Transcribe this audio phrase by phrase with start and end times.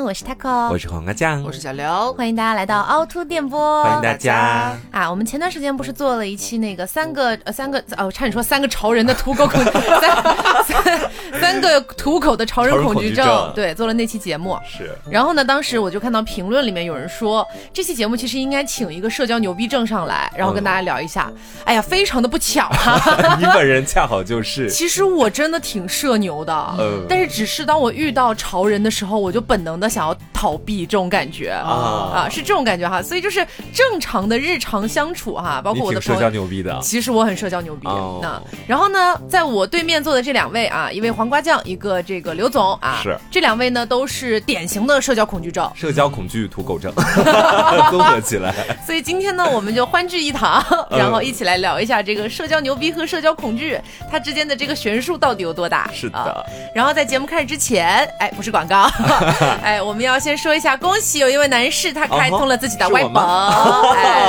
[0.00, 4.74] 安，我是 taco，我是黄瓜酱，我是小刘，欢迎大家来到凹凸电波，欢迎大家。
[4.90, 5.10] 啊！
[5.10, 9.62] 我们前段时间不是做了一期那个三个呃三个哦，我差点说三个潮人的土狗恐
[10.00, 14.58] 三三三个土狗的潮人恐惧症，对，做了那期节目。
[14.66, 14.96] 是。
[15.10, 21.30] 然后呢，当时我就看到评论里面有人说，这期节目其实应该请一个社交牛逼症上来，然后跟大家聊一下。
[21.64, 22.98] 哎呀，非常的不巧哈，
[23.38, 24.70] 你本人恰好就是。
[24.80, 33.02] 其实我真的挺社牛的，嗯，但是只是当我遇到潮人的时候，我就本能的想要逃避这种感觉啊啊，是这种感觉哈。
[33.02, 37.88] 所以就是正常的日常相处哈，包括我的社交牛逼的，其实我很社交牛逼。
[38.22, 46.92] 那然后呢，在我对面坐的这两位啊，一位黄瓜酱，一个这个刘总啊，是这两位呢都是典型的社交恐惧症，社交恐惧土狗症
[47.90, 48.54] 综合起来。
[48.86, 53.78] 所以今天呢，我们就欢聚一堂，然后一起来聊一下这个社交牛逼和社交恐惧
[54.10, 55.90] 它之间的这个悬殊到底有多大？
[55.92, 56.46] 是的。
[56.74, 58.88] 然后在节目开始之前，哎，不是广告，
[59.62, 63.20] 哎，我们要先说一下，恭喜有一位男士他开通了自己的微博，
[63.94, 64.22] 哎，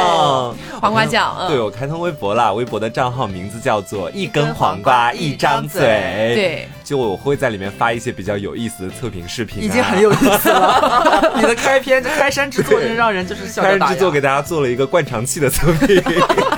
[0.80, 5.82] 黄瓜酱， 对我开通微博啦，微博的账号名字叫做一根黄瓜一张嘴，
[6.36, 6.68] 对。
[6.84, 11.32] 就我会在里面发一些比较有意思的测评视频，已经很有意思了。
[11.40, 13.62] 你的开篇开山之作，真让人就是笑。
[13.62, 16.04] 开山之作给大家做了一个灌肠器的测评，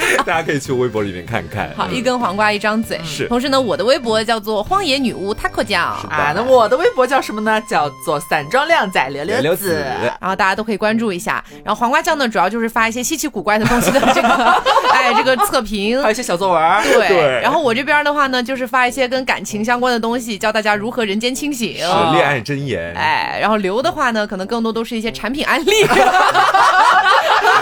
[0.26, 1.72] 大家可以去微博里面看看。
[1.76, 3.00] 好，一根黄瓜一张嘴。
[3.04, 3.28] 是。
[3.28, 7.62] 同时呢，我的微博叫做荒野女巫 taco 酱啊，那我的微博叫什么呢？
[7.68, 9.84] 叫做散装靓仔刘刘子。
[10.20, 11.44] 然后大家都可以关注一下。
[11.64, 14.28] 然后黄瓜酱呢，主要就是发一些稀奇古怪的东西的这个，
[14.92, 16.84] 哎，这个测评，还有一些小作文。
[16.84, 17.40] 对。
[17.42, 20.38] 然后我这边的话呢，就是发一些跟感情相关的东西。
[20.38, 22.94] 教大家如何人间清醒，是恋爱真言。
[22.96, 25.72] 哎，然后刘的话呢，可能更多都是一些产品案例。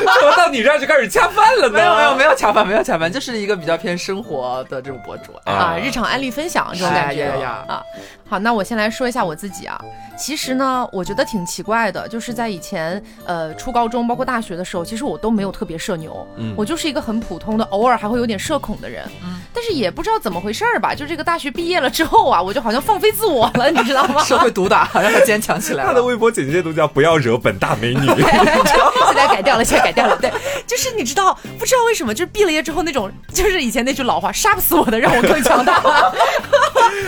[0.19, 1.73] 怎么到你这儿就开始恰饭了呢？
[1.73, 7.25] 没有没有没有恰饭，没有恰饭，就是一个比较偏生活的这种博主啊，日常案例分享这种感觉
[7.67, 7.83] 啊。
[8.31, 9.77] 好，那我先来说一下我自己啊。
[10.17, 24.23] 其实呢，我觉得挺奇怪的，就是在以前呃初高中包括大学的时候，其实我都没有特别社牛，嗯，我就是一个很普通的，偶尔还会有点社恐的人，嗯，但是也不知道怎么回事儿吧，就这个大学毕业了之后啊，我就好像放飞自我了，你知道吗？
[24.23, 25.83] 社会毒打让他坚强起来。
[25.85, 30.31] 他的微博简介都叫不要惹本大美女， 现在改掉了，现在改掉了，对，
[30.65, 35.83] 就是你知道不知道为什么，就是毕了业之后那种，就是以前那句老话，杀不死我的让我更强大。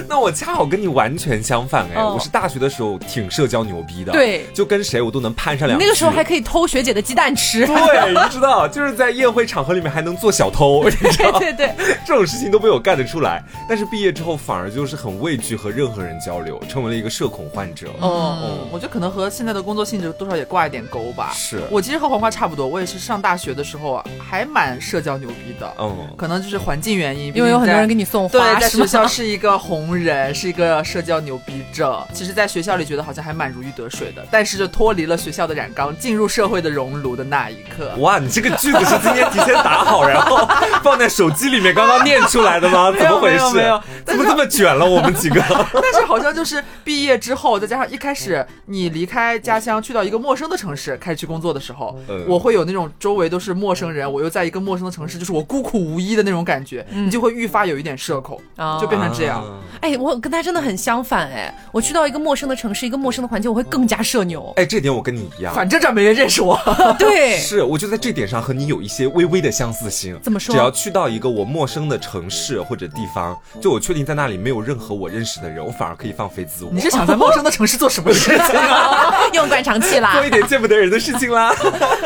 [0.10, 5.80] 那我恰好跟你完全相反哎，我是大学的时候挺社交牛逼的，对，就跟谁我都能攀上两。
[5.80, 13.44] 那个时候还可以偷学姐的鸡蛋吃，对，你知道，就是在宴会场合里面还能做小偷， 对对对，这种事情都被我干得出来。
[13.70, 17.90] 但是毕业之后反而就是很畏惧和任何人交流，成为了一个社恐患者。
[18.00, 21.32] 哦，我觉得可能和现在的工作性质多少也挂一点钩吧。
[21.36, 25.72] 是我其实和黄瓜差不多，我也是上大学的时候啊，还蛮社交牛逼的。
[25.78, 32.02] 嗯，可能就是环境原因，因为有很多人给你送花，对，在学校是一个红人，是一个社交牛逼症。
[32.14, 38.20] 其实，在学校里觉得好像还蛮如鱼得水的，但是就脱离了学校的染缸，进入社会的熔炉的那一刻，哇！
[38.20, 40.48] 你这个句子是今天提前打好，然后
[40.82, 42.92] 放在手机里面刚刚念出来的吗？
[42.98, 43.56] 怎么回事？
[43.56, 44.86] 没有，怎么这么卷了？
[44.86, 45.42] 我们几个？
[45.74, 51.98] 但是好像就是毕业之后，再加上一开始你离开家乡去到一个陌生的城市开始去工作的时候，
[52.28, 58.40] 我会有那种周围都是陌生人，我又在一个陌生的城市，就是我孤苦无依的那种感觉，你就会愈发有一点社恐，
[58.80, 59.44] 就变成这样。
[59.82, 64.54] 哎，我跟他真的很相反哎，我去到一个陌生的城市，一个陌生的环境，我会更加社牛。
[64.58, 66.56] 哎，这点我跟你一样，反正这没人认识我。
[67.00, 70.16] 对，是，我就在这点上和你有一些微微的相似性。
[70.22, 70.54] 怎么说？
[70.54, 76.70] 只要去到一个我陌生的城市或者地方，就我确定在那里没有任何我认识的人，我反而可以放飞自我。
[76.72, 79.26] 你是想在陌生的城市做什么事情啊？
[79.34, 81.52] 用灌肠器啦， 做一点见不得人的事情啦。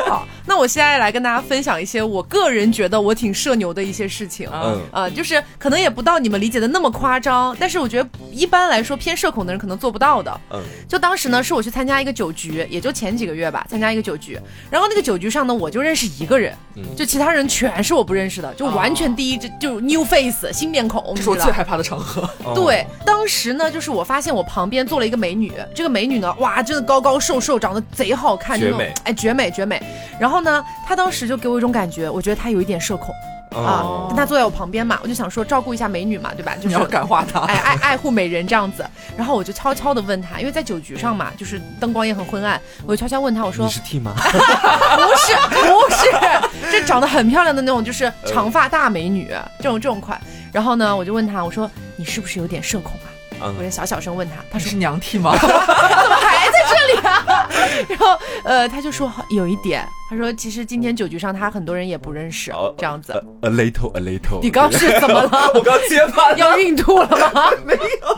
[0.06, 4.48] 好，那我现在来跟大家分享一些我个人觉得我挺社牛的一些事情。
[4.54, 10.42] 嗯，呃，就是可能也不到你们理解的那么夸张，但是我觉得一般来说偏社恐的人可能做不到的。
[10.52, 14.40] 嗯，就当时呢，是我去参加一个酒局，也就前几个月吧，参加一个酒局，
[14.70, 16.54] 然后那个酒局上呢，我就认识一个人，
[16.96, 22.30] 就其他人全是我不认识的，就完全第一就 new face 新面孔，这是我最害怕的场合。
[22.54, 29.82] 对，当时呢，就是我发现我旁边坐了一个美女，这个美女呢，哇，真的高高瘦瘦，长得贼好看，绝美，哎，绝美绝美。
[30.20, 33.14] 然后呢，她当时就给我一种感觉，我觉得她有一点社恐。
[33.52, 36.56] 啊，跟他坐在我旁边嘛，我就想说照顾一下美女嘛，对吧？
[36.62, 38.86] 就是要感化她，哎，爱爱护美人这样子。
[39.16, 44.14] 然后我就悄悄的问他，因为在酒局上嘛，就是灯光也很昏暗，我就悄悄问他，我说你是 T 吗？
[44.18, 50.20] 不是，不是，这长得很漂亮的那种，就是长发大美女这种这种款。
[50.52, 52.94] 然后呢，我就问他，我说你是不是有点社恐
[53.40, 53.54] 啊？
[53.58, 55.36] 我就小小声问他，他说是娘替吗？
[55.40, 57.50] 怎么还在这里啊？
[57.90, 59.88] 然后呃，他就说有一点。
[60.10, 63.12] 他说：“其实今天酒局上，他很多人也不认识，这样子。
[63.42, 64.40] A little, a little。
[64.42, 65.30] 你刚是怎么了？
[65.54, 67.52] 我刚接盘要孕吐了吗？
[67.66, 68.16] 没有。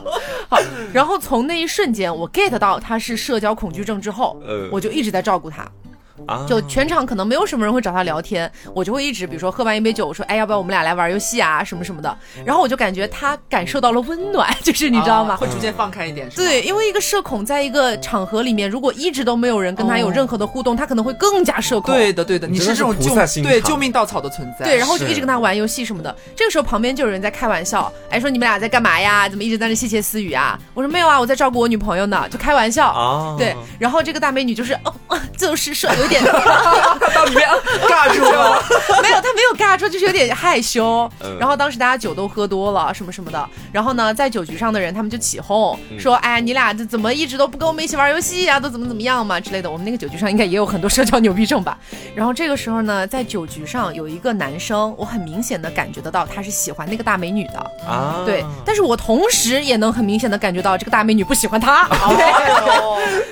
[0.48, 0.60] 好，
[0.94, 4.40] 然后从那一瞬间我 get 到他是社交恐惧症之后，
[4.72, 5.68] 我就一直在照顾他。
[6.48, 15.36] 就全场可能没有什么人会找他聊天，我就会一直比如说喝完一杯酒，我说哎要不要我们俩来玩游戏啊什么什么的，然后我就感觉他感受到了温暖， 就是你知道吗？
[15.38, 16.30] 会逐渐放开一点。
[16.36, 21.94] 对，因为一个社恐在一个场合里面，如果一直都没有人跟他有任何的互动，他可能会更加社恐。
[21.94, 24.66] 对的，对的，你是这种救对救命稻草的存在。
[24.66, 29.28] 对，然后就一直跟他玩游戏什么的，这个时候旁边就有人在开玩笑，哎说你们俩在干嘛呀？
[29.28, 30.60] 怎么一直在那窃窃私语啊？
[30.74, 32.90] 我说没有啊，我在照顾我女朋友呢，就开玩笑。
[32.90, 34.94] 啊，对，然后这个大美女就是哦，
[35.38, 36.19] 就是说有点。
[36.26, 37.48] 他 到里面
[37.88, 38.62] 尬住了，
[39.02, 41.10] 没有，他没有尬住，就是有点害羞。
[41.40, 43.50] 然后当时大家酒都喝多了，什么什么的。
[43.72, 48.60] 然后呢，在酒局上的人他们就起哄说：“哎，你俩这怎么一直都不跟我们一起玩游戏呀？
[48.60, 51.78] 都怎么怎么样嘛之类的。”我们那个酒局上应该也有很多社交牛逼症吧。
[52.16, 58.24] 然后这个时候呢，在酒局上有一个男生，我很明显的感觉得到他是喜欢那个大美女的啊。
[58.26, 61.88] 对，但是我同时也能很明显的感觉到这个大美女不喜欢他。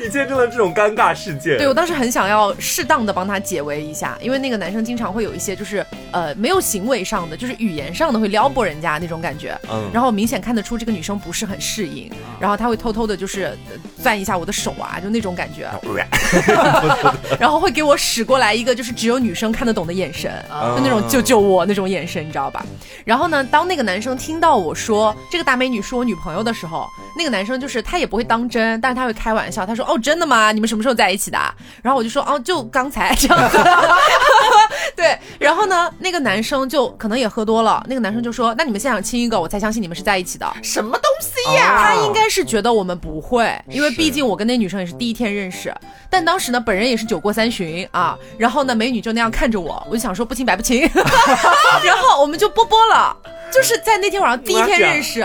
[0.01, 1.57] 你见证了这种尴尬事件。
[1.57, 3.41] 对我当时很想要适当的帮他。
[3.47, 9.57] 解围一下，因为那个男生经常会有一些就是呃没有行为上的，就是语言上的会撩拨人家那种感觉。
[9.71, 13.57] 嗯，然后明显看得出这个女生不是很适应，然后他会偷偷的就是
[14.03, 15.69] 攥一下我的手啊，就那种感觉。
[17.39, 20.29] 然后会给我使过来一个就是只有女生看得懂的眼神，
[20.75, 22.65] 就那种救救我那种眼神，你知道吧？
[23.05, 26.85] 然后呢，当那个男生听到我说这个大美女是我女朋友的时候，
[27.17, 30.51] 那个男生就是他也不会当真，但是他会开玩笑，他说哦真的吗？
[30.51, 31.37] 你们什么时候在一起的？
[31.83, 33.57] 然后我就说哦就刚才这样子。
[34.95, 37.83] 对，然后呢，那个男生就可能也喝多了。
[37.87, 41.83] 那个男生就说：“那你们现场亲一个，我才相信你们是在一起的。”什么东西呀？
[41.83, 45.73] 他应该是觉得我们不会，因为毕竟我跟那女生也是第一天认识。
[46.09, 48.17] 但当时呢，本人也是酒过三巡啊。
[48.37, 50.81] 然后呢，美女就那样看着我，我就想说不亲白不亲。
[51.83, 53.15] 然后我们就啵啵了，
[53.51, 55.23] 就是在那天晚上第一天认识，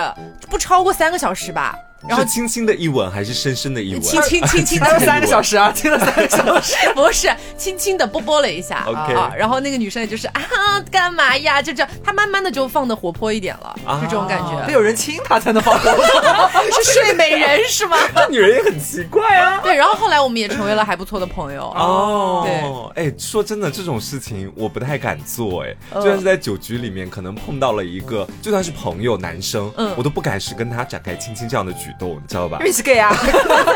[0.51, 1.75] 不超过三个小时吧。
[2.11, 4.03] 是轻轻的一吻还是深深的 一吻？
[4.03, 10.43] 轻轻轻轻，还有三个小时啊，亲了三个小时，不是轻轻的啵啵了一下啊，然后那个女生也就是啊，
[10.91, 11.63] 干嘛呀？
[11.63, 14.67] 就这样，她慢慢的就放的活泼一点了，就这种感觉。
[14.67, 16.05] 得有人亲她才能放活泼，
[16.83, 17.97] 是睡美人是吗？
[18.15, 19.61] 这女人也很奇怪啊。
[19.63, 22.43] 对，然后后来我们也成为了还不错的朋友哦。
[22.95, 32.59] 对，哎，说真的，这种事情我不太敢做，哎，就算是在酒局里面，可能碰到了一个就算是朋友男生，嗯，我都不敢是跟他展开亲亲这样的举动，你知道吧？
[32.73, 33.15] 是 gay 啊，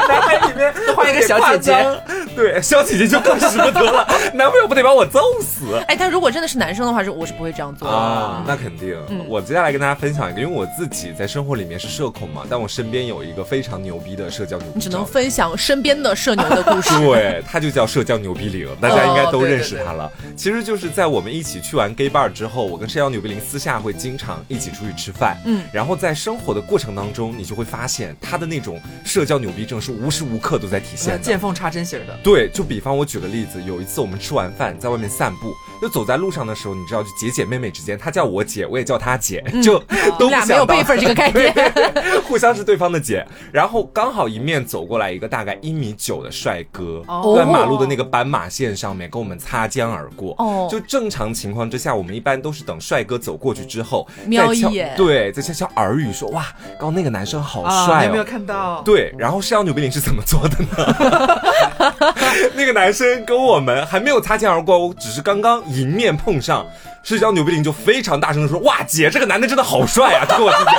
[0.08, 2.00] 男孩里面换一个小姐姐，
[2.34, 5.76] 对，小姐姐就更使不得了， 男朋友不得把我揍死？
[5.86, 8.96] 哎，但如果真的是男生的话，是我是不会这样做啊，那肯定。
[9.28, 16.96] 我接下来跟大家分享一个，因为我自己在生活里面是社恐嘛，但我身边有一个非常牛逼的社交牛，你只能分享身边的社牛的故事。
[17.06, 20.10] 对，他就叫社交牛逼零，大家应该都认识他了。
[20.36, 28.80] 其实就是在我们一起去完 gay bar 之后，我跟社交牛逼零私下会经常一起出去吃饭，嗯，然后在生活的过程当中，你就会发现他的那种。
[29.04, 32.18] 社交牛逼症是无时无刻都在体现的，见缝插针型的。
[32.22, 39.78] 对，就比方我举个例子，有一次我们吃完饭在外面散步，就走在路上的时候，你知道，就姐姐妹妹之间，她叫我姐，我也叫她姐，就
[40.18, 41.54] 都没有辈分这个概念，
[42.26, 43.24] 互相是对方的姐。
[43.52, 47.02] 然后刚好迎面走过来一个大概一米九的帅哥，
[47.36, 50.34] 在马路的那个斑马线上面跟我们擦肩而过。
[50.38, 58.82] 哦，就正常情况之下，我们一般都是等帅哥走过去之后，瞄一眼，对，再悄悄耳语说，哇，刚刚那个男生好帅哦，有没有看到？
[58.82, 61.94] 对，然后社交牛逼零是怎么做的呢？
[62.54, 66.66] 那个男生跟我们还没有擦肩而过，我只是刚刚迎面碰上。
[67.06, 70.70] 社交牛逼零就非常大声的说：“哇，姐，这个男的真的好帅啊！”就 跟我自己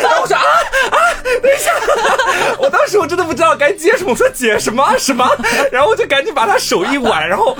[0.00, 0.42] 然后我说：“啊
[0.92, 0.96] 啊，
[1.42, 1.72] 等一下！”
[2.60, 5.28] 我当时我真的不知道该接什么，我说：“姐什么什么？”
[5.72, 7.56] 然后我就赶紧把他手一挽，然后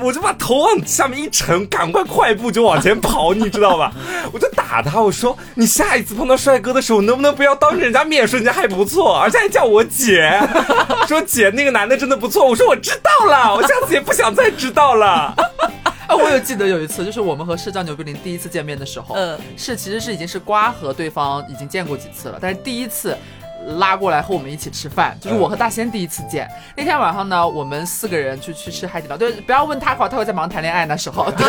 [0.00, 3.92] 我就把头往下面一沉，赶快快步就往前跑，你知道吧？
[4.32, 10.32] 我就打他，我说：“你下一次碰到帅哥的时候，能不能不要当着人家面说人家还不错，而且还叫我姐？
[11.06, 15.34] 说姐那个男的真的不错。”我说：“我知道了，我下次也不想再知道了。”
[16.06, 23.16] 啊， 我有记得有一次，就是我们和社交牛逼林第一次见面的时候，嗯，是其实是已经是瓜和对方已经见过几次了，但是第一次
[23.78, 26.48] 拉过来和我们一起吃饭，就是我和大仙第一次见。
[26.76, 31.46] 那天晚上呢，我们四个人去去吃海底捞，对，不要问他话，他会在忙谈恋爱那时候， 对，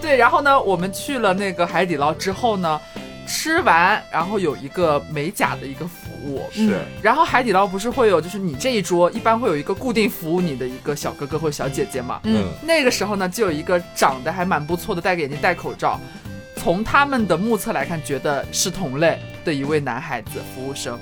[0.02, 2.80] 对，然后呢，我们去了那个海底捞之后呢。
[3.26, 6.78] 吃完，然后有一个美甲的一个服务，是。
[7.02, 12.20] 然后海底捞不是会有，就是你这一桌一般会有一个固定服务你的一个小哥哥或者小姐姐嘛？
[12.24, 12.44] 嗯。
[12.62, 16.00] 那个时候呢，就有一个长得还蛮不错的，戴个眼镜戴口罩，
[16.56, 20.98] 从他们的目测来看，觉得是同类的一位男孩子服务生。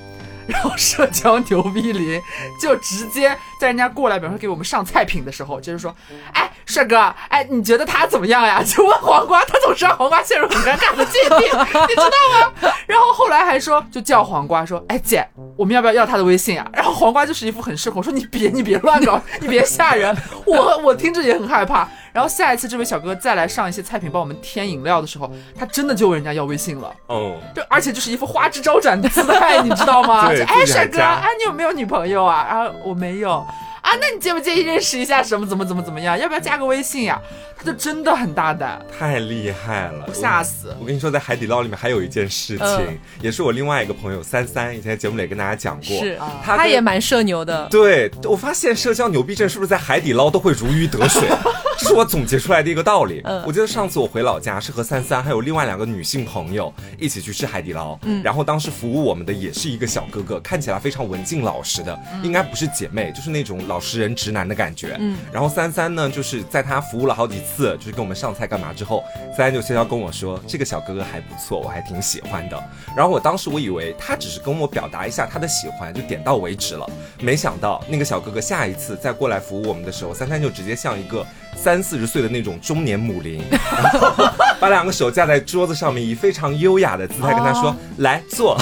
[0.47, 2.21] 然后社交牛逼林
[2.59, 5.95] 就直接在人家过来，比方说给我们上菜品的时候，就是说，
[6.33, 6.97] 哎，帅哥，
[7.29, 8.61] 哎，你觉得他怎么样呀？
[8.65, 12.73] 就问黄瓜，他总是让黄瓜陷入很尴尬的境地，你知道吗？
[12.85, 16.67] 然后后来还说，就叫黄瓜说，哎姐，我们要不要要他的微信啊？
[16.73, 21.87] 然后黄瓜就是一副很社恐，说你别你别乱搞，你别吓人，我我听着也很害怕。
[22.15, 26.89] 然后下一次这位小哥再来上一些菜品帮我们添饮料的时候，他真的就问人家要微信了。
[27.07, 30.29] 哦，就而且就是一副花枝招展的姿态，你知道吗？
[30.47, 32.47] 哎，帅哥，哎，你有没有女朋友啊？
[32.49, 33.45] 然后我没有。
[33.85, 36.17] 啊，那你介不介意认识一下什么怎么怎么怎么样？
[36.17, 37.21] 要不要加个微信呀？
[37.55, 40.75] 他就真的很大胆，太厉害了，吓死！
[40.79, 47.67] 我跟你说，在海底捞里面还有一件事情，也是我另外一个朋友三三以前在节目里跟大家讲过，是他也蛮社牛的。
[47.69, 51.21] 对，我发现社交牛逼症是不是在海底捞都会如鱼得水？
[51.77, 53.21] 这是我总结出来的一个道理。
[53.45, 64.95] 我记得上次我回老家是和三三还有另外两个女性朋友一起去吃海底捞，嗯，然后当时服务我们的也是一个小哥哥，看起来非常文静老实的，应该不是姐妹，就是那种老实人直男的感觉。
[64.99, 72.63] 嗯，然后三三呢，就是在他服务了好几次，就是跟我们上菜干嘛之后，三三就悄悄跟我说，这个小哥哥还不错，我还挺喜欢的。
[72.95, 76.89] 然后我当时我以为他只是跟我表达一下他的喜欢，就点到为止了，
[77.19, 81.25] 没想到那个小哥哥下一次再过来服务我们的时候，三三就直接像一个。
[81.57, 84.29] 三四十岁的那种中年母龄， 然后
[84.59, 88.57] 把两个手架在桌子上面，以非常优雅的姿态跟他说：“来坐，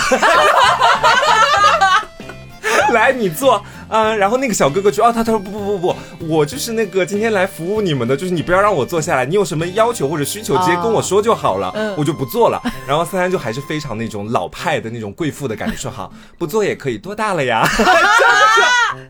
[2.94, 3.60] 来你坐。”
[3.94, 5.96] 嗯，然后那个小哥哥就哦，他他说不不不不，
[6.28, 12.60] 我就是那个今天来服务你们的，就是你不要让我坐下来，你有什么要求或者需求，直接跟我说就好了，我就不做了。
[12.88, 17.64] 然后三三就还是非常那种老派的那种贵妇的感觉，说好不做也可以，多大了呀？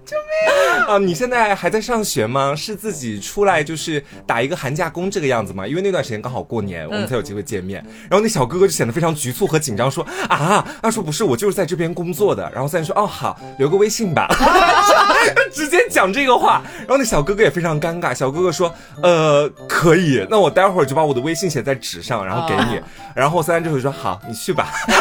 [0.06, 0.98] 救命啊！
[0.98, 2.56] 你现在还在上学吗？
[2.56, 5.66] 是自己出来就是打一个寒假工这个样子吗？
[5.68, 7.84] 因为那段时间刚好过年，我们才有机会见面。
[8.10, 12.50] 然后那小哥哥就显得非常局促和紧张，说啊，他说不是，我就是在这边工作的。
[12.54, 14.28] 然后三三说哦好，留个微信吧。
[15.54, 18.14] 直接讲这个话，然后那小哥哥也非常尴尬。
[18.14, 22.82] 小哥哥说：“呃，可以，那我待会儿就把我的微信写在纸上，然后给你。”
[23.16, 24.74] 然后三三就会说：“好，你去吧。
[24.90, 24.94] ”就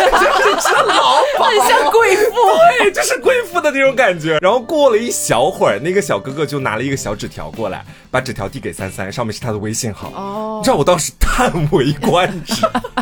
[0.61, 2.31] 是老鸨，很像贵妇，
[2.79, 4.32] 对，就是贵妇的那种感觉。
[4.41, 10.11] 然后过了一小会儿，那个小哥哥就拿了一个小纸条过来，把纸条递给三三，上面是他的微信号。
[10.15, 12.55] 哦，让我当时叹为观止，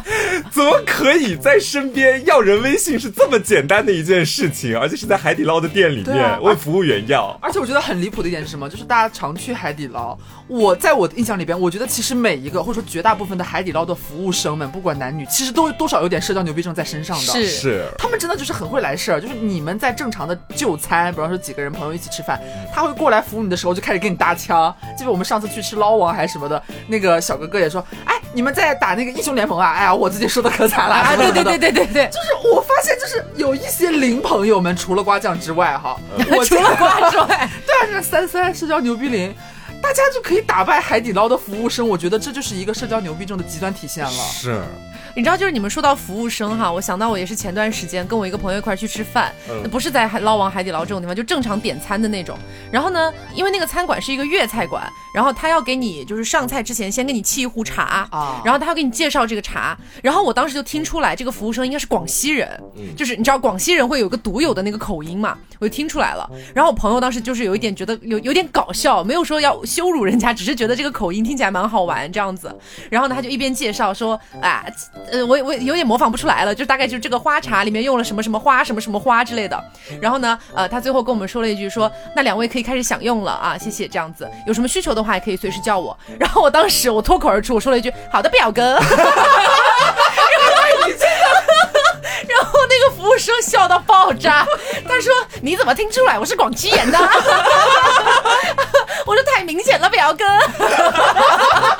[0.52, 7.36] 怎么可以在身边要人微信是这么简单的一件事情，而且是在海底捞的店里面问服务员要。
[7.42, 8.68] 而且我觉得很离谱的一点是什么？
[8.70, 17.32] 就是大家常去海底捞，我在我的印象里边，我觉得其实每一个或者说绝大部分的海底捞的服务生们，不管男女，其实都多少有点社交牛逼症在身上的。
[17.32, 19.20] 是是，他们真的就是很会来事儿。
[19.20, 22.40] 就是你们在正常的就餐，比方说几个人朋友一起吃饭，
[22.72, 24.72] 他会过来服务你的时候就开始跟你搭腔。
[25.00, 30.94] 记得我们上次去吃捞王还是什么的，那个小哥哥也说：“哎，你们在打那个英雄联盟啊？”哎呀，我自己说的可惨了。
[30.94, 31.16] 啊！
[31.16, 35.98] 对对对对对对，就是我发现就是有一些零朋友们，除了瓜酱之外，哈，
[36.36, 37.26] 我除了瓜酱。
[37.26, 37.50] 对啊，
[37.90, 39.34] 这三三社交牛逼零，
[39.80, 41.88] 大家就可以打败海底捞的服务生。
[41.88, 44.10] 我觉得这就是一个社交牛逼症的极端体现了。
[44.10, 44.60] 是。
[45.16, 52.38] 你知道，就是你们说到服务生哈，我想到我也是前段时间跟我一个朋友一块去吃饭，那不是在海捞王、海底捞这种地方，就正常点餐的那种。
[52.70, 59.76] 然后呢，因为那个餐馆是一个粤菜馆，然后他要给你就是上菜之前先给你沏一壶茶啊，然后他要给你介绍这个茶。
[60.02, 62.60] 然后我当时就听出来，这个服务生应该是广西人，
[62.96, 66.30] 就是你知道广西人会有个独有的那个口音嘛，我就听出来了。
[66.54, 72.56] 然后我朋友当时就是有一点觉得有有点搞笑，没有说要羞辱人家，只是觉得这个口音听起来蛮好玩这样子。
[72.88, 74.64] 然后呢，他就一边介绍说，啊。
[75.10, 79.62] 呃，我我有点模仿不出来了，就大概就是这个花茶里面用了什么什么花，什么什么花之类的。
[80.00, 84.28] 然后呢，呃，他最后跟我们说了一句，说那两位可以开始享用了啊，谢谢，这样子。
[84.46, 85.96] 有什么需求的话也可以随时叫我。
[86.18, 88.78] 然后我当时我脱口而出，我说了一句，好的，表哥。
[92.28, 94.46] 然后那个服务生笑到爆炸，
[94.86, 96.98] 他说你怎么听出来我是广西人的？
[99.06, 100.24] 我说太明显了，表哥。
[100.24, 100.90] 哈哈
[101.60, 101.79] 哈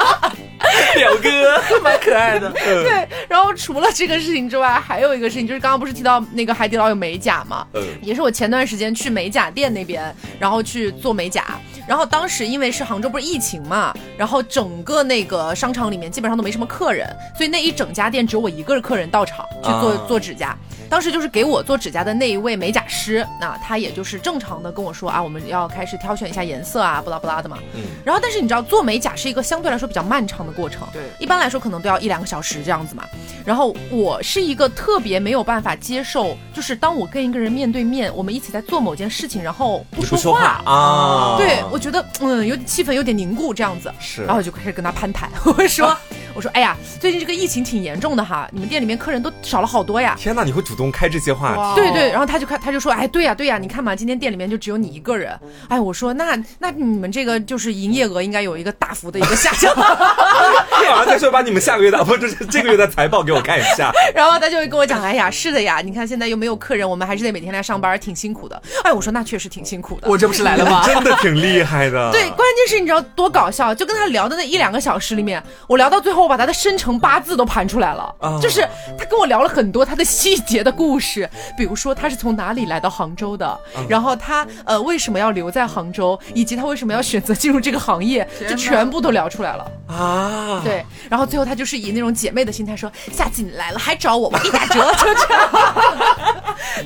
[0.95, 3.09] 表哥 蛮可爱的，对。
[3.29, 7.67] 然后除了这个事情之外，还有一个事情，就是刚刚不是提到那个海底捞有美甲吗？
[7.75, 11.45] 嗯，也是我前段时间去美甲店那边，然后去做美甲。
[11.89, 20.57] 然后当时因为是杭州不是疫情嘛，然后整个那个商场里面基本上都没什么客人，所以那一整家店只有我一个客人到场去做做指甲。
[20.89, 27.59] 当时就是给我做指甲的那一位美甲师，那他也就是正常的跟我说啊，我们要开始挑选一下颜色啊，不拉不拉的嘛。
[27.75, 27.83] 嗯。
[28.05, 33.05] 然后但是你知道做美甲是一个相对来说比较漫长的过程，对，一般来说可能都要一两个小时这样子嘛。
[33.45, 44.23] 然后我是一个特别没有办法接受，就是当我跟一个人面对面，我们一起在做某件事情，然后不说话啊，对我觉得嗯有气氛有点凝固这样子，是。
[44.23, 45.97] 然后我就开始跟他攀谈， 我说。
[46.35, 50.17] 我说，哎呀，最近这个疫情挺严重的哈，你们店里面客人都少了好多呀。
[50.19, 51.81] 天哪，你会主动开这些话题？
[51.81, 55.39] 对对，然后他就看，他就说，哎，对呀对呀，你看嘛，今天店里面就只有你一个人。
[55.69, 59.75] 哎，我说那那你们这个就是营业额应该有一个大幅的一个下降。
[59.77, 63.93] 马上再说，把你们下个月的不是这个月的财报给我看一下。
[64.15, 68.61] 然后他就会跟我讲，哎呀，是的呀，你看现在又没有客人，我们还是得每天来上班，挺辛苦的。
[68.85, 70.09] 哎，我说那确实挺辛苦的。
[70.09, 70.85] 我这不是来了吗？
[70.87, 72.11] 真的挺厉害的。
[72.13, 73.75] 对，关键是你知道多搞笑？
[73.75, 78.15] 就跟他聊的那一两个小时里面，我聊到最后，我把他的生辰八字都盘出来了。
[78.41, 78.67] 就是
[78.99, 83.59] 他跟我聊了很多他的细节的故事，比如说他是从哪里来到杭州的，
[83.89, 90.61] 然后他呃为什么要留在杭州，以及他为什么要选择进入这个行业，就全部都聊出来了啊。
[90.65, 95.51] 对，然后最后他就是以那种姐妹的心态说：“下次你来了还找我，我给你打折。”就这样。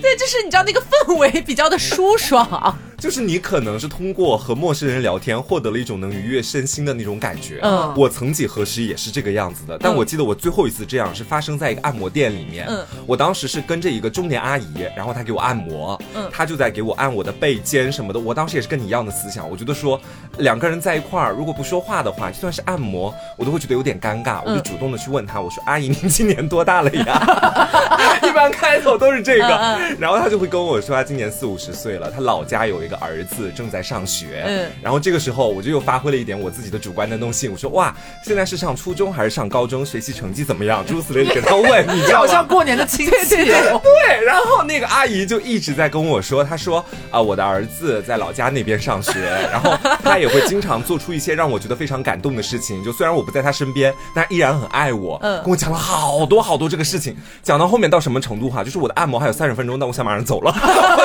[0.01, 2.77] 对，就是你知道那个氛围比较的舒爽。
[3.05, 7.61] 就是你可能是通过和陌生人聊天，获得了一种能愉悦身心的那种感觉。
[7.63, 9.77] 嗯，我曾几何时也是这个样子的。
[9.79, 12.65] 但我记得我最后一次这样是发生在一个按摩店里面。
[12.67, 16.01] 嗯，我当时是跟着一个中年阿姨，然后她给我按摩。
[16.15, 18.19] 嗯，她就在给我按我的背肩什么的。
[18.19, 20.01] 我当时也是跟你一样的思想，我觉得说
[20.39, 24.41] 两个人在一块儿，如果不说话的话，就算是按摩，我都会觉得有点尴尬。
[24.47, 27.21] 我就主动的去问她，我说：“阿姨，您今年多大了呀？”
[28.27, 29.79] 一般开头都是这个。
[29.99, 32.94] 然后她就会跟我说，她今年四五十岁了，她老家有一个。
[32.97, 39.85] 儿子正在上学，嗯，然后这个时候我就又发挥了一点我自己的主观能动性，我说哇，现在是上初中还是上高中？
[39.85, 40.85] 学习成绩怎么样？
[40.87, 44.25] 诸如此类，给他问，你好像过年的亲戚，对对对。
[44.25, 49.13] 然后那个阿姨就一直在跟我说，她说啊，我的儿子在老家那边上学，
[49.51, 52.83] 然后他也会经常做出一些让我觉得非常感动的事情。
[52.83, 55.19] 就虽然我不在他身边，但依然很爱我。
[55.23, 58.65] 嗯，跟我讲了好多好多这个事情，讲到后面到什么程度哈？
[58.65, 61.04] 就是我的按摩还有三十分钟，但我想马上走了，不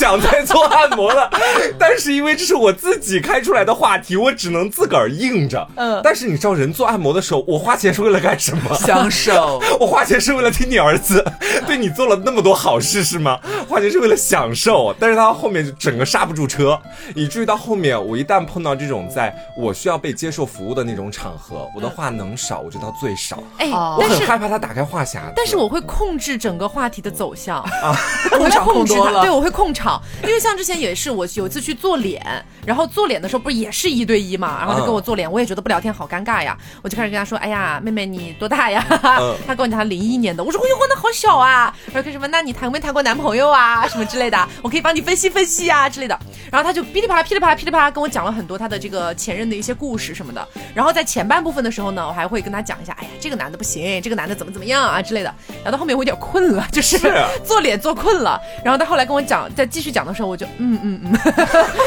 [0.00, 0.88] 想再做按。
[0.96, 1.30] 摩了，
[1.78, 5.64] 但是因为这是我自己开出来的话题，我只能自个儿硬着。
[5.76, 8.74] 嗯，但是你知道，人做按摩的时候，我花钱是为了干什么？
[8.74, 9.62] 享受。
[9.78, 11.24] 我花钱是为了听你儿子
[11.66, 13.38] 对你做了那么多好事，是吗？
[13.68, 14.92] 花钱是为了享受。
[14.98, 16.76] 但是他后面就整个刹不住车，
[17.14, 23.38] 以至于到后面，我一旦碰到这种在我需要被接受服务的那种场合，我的话能少我就到最少。
[23.58, 25.32] 哎，我很害怕他打开话匣子。
[25.36, 27.94] 但是我会控制整个话题的走向 啊，
[28.32, 29.89] 我会控制他，对我会控场，
[30.24, 30.80] 因为像之前。
[30.80, 32.24] 也是我有一次去做脸，
[32.64, 38.82] 然后做脸的时候不是也是一对一嘛，然后他跟我做脸，我也觉得不聊天好尴尬呀，我就开始跟他说，哎呀，妹妹你多大呀？
[39.46, 41.70] 他跟我讲他零一年的，我说哎呦，那好小啊。
[41.92, 42.30] 然后开始问？
[42.30, 43.86] 那你谈没谈过男朋友啊？
[43.88, 46.18] 什么之类的，我可以帮你分析分析啊之类的。
[46.50, 50.48] 然后他就噼里啪啦噼里啪啦噼里啪啦跟我讲了很多他的这个前任的一些故事什么的。
[50.74, 55.34] 然后在前半部分的时候呢，我还会跟他讲一下，哎呀，这个男的不行，这个男的怎么怎么样啊之类的。
[55.64, 56.98] 聊到后面我有点困了，就是
[57.44, 58.40] 做脸做困了。
[58.64, 60.70] 然后他后来跟我讲，在继续讲的时候，我就嗯。
[60.82, 61.12] 嗯嗯，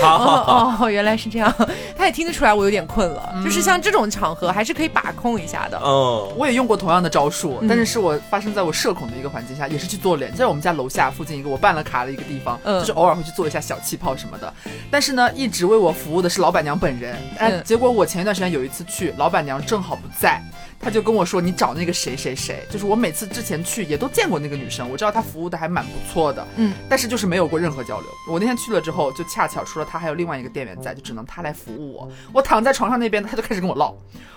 [0.01, 1.51] 好好哦，原来是这样，
[1.97, 5.79] 他也听得出来我有点困了，就是像这种场合还是可以把控一下的。
[5.84, 14.53] 嗯，我也用过同样的招数，但是是我发生在我社恐的一个环境下，也是去做脸，在我们家楼下附近一个我办了卡的一个地方，就是偶尔会去做一下小气泡什么的。
[14.91, 20.41] 但是呢，一直为我服务的是老板娘本人，哎，结果我前一段时间有一次去，老板娘正好不在。
[20.79, 28.09] 他就跟我说：“你找那个谁谁谁，就是我每次之前去也都见过那个女生，我知道她服务的还蛮不错的，嗯，但是就是没有过任何交流。
[28.29, 32.09] 我那天去了之后，就恰巧除了他还有另外一个店员在，就只能他来服务我。
[32.33, 33.93] 我躺在床上那边，他就开始跟我唠。”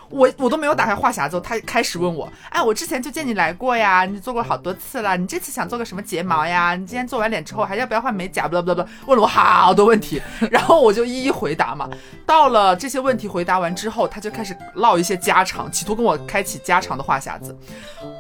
[0.09, 6.77] 我我都没有打开话匣子，他开始问我，哎，我之前就见你来过呀，你做过好多次了，你这次想做个什么睫毛呀？
[6.77, 8.47] 你今天做完脸之后还要不要换美甲？
[8.47, 11.91] 不不不不，问了我好多问题，然后我就一一回答嘛。
[12.25, 17.59] 到了这些问题回答完之后，他就开始唠一些家常，企图跟我开启家常的话匣子，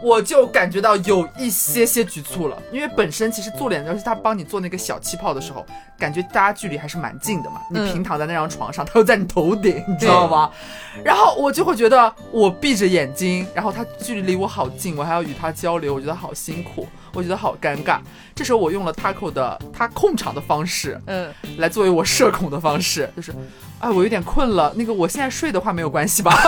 [0.02, 5.64] 我就感觉到有一些些局促了，因为本身其实做脸，尤其他帮你做那个小气泡的时候，
[5.96, 7.60] 感觉大家距离还是蛮近的嘛。
[7.70, 10.50] 你平躺在那张床上，他又在你头顶，你知道吗？
[11.04, 11.76] 然后我就会。
[11.76, 17.98] 觉得我闭着眼睛，然后他距离离我好近，我还要与他交流，我觉得好辛苦，我觉得好尴尬。
[18.34, 23.30] 这时候我用了 Taco 的他控场的方式，嗯，来作为我社恐的方式，就是。
[23.78, 24.72] 哎，我有点困了。
[24.74, 26.32] 那个，我现在睡的话没有关系吧？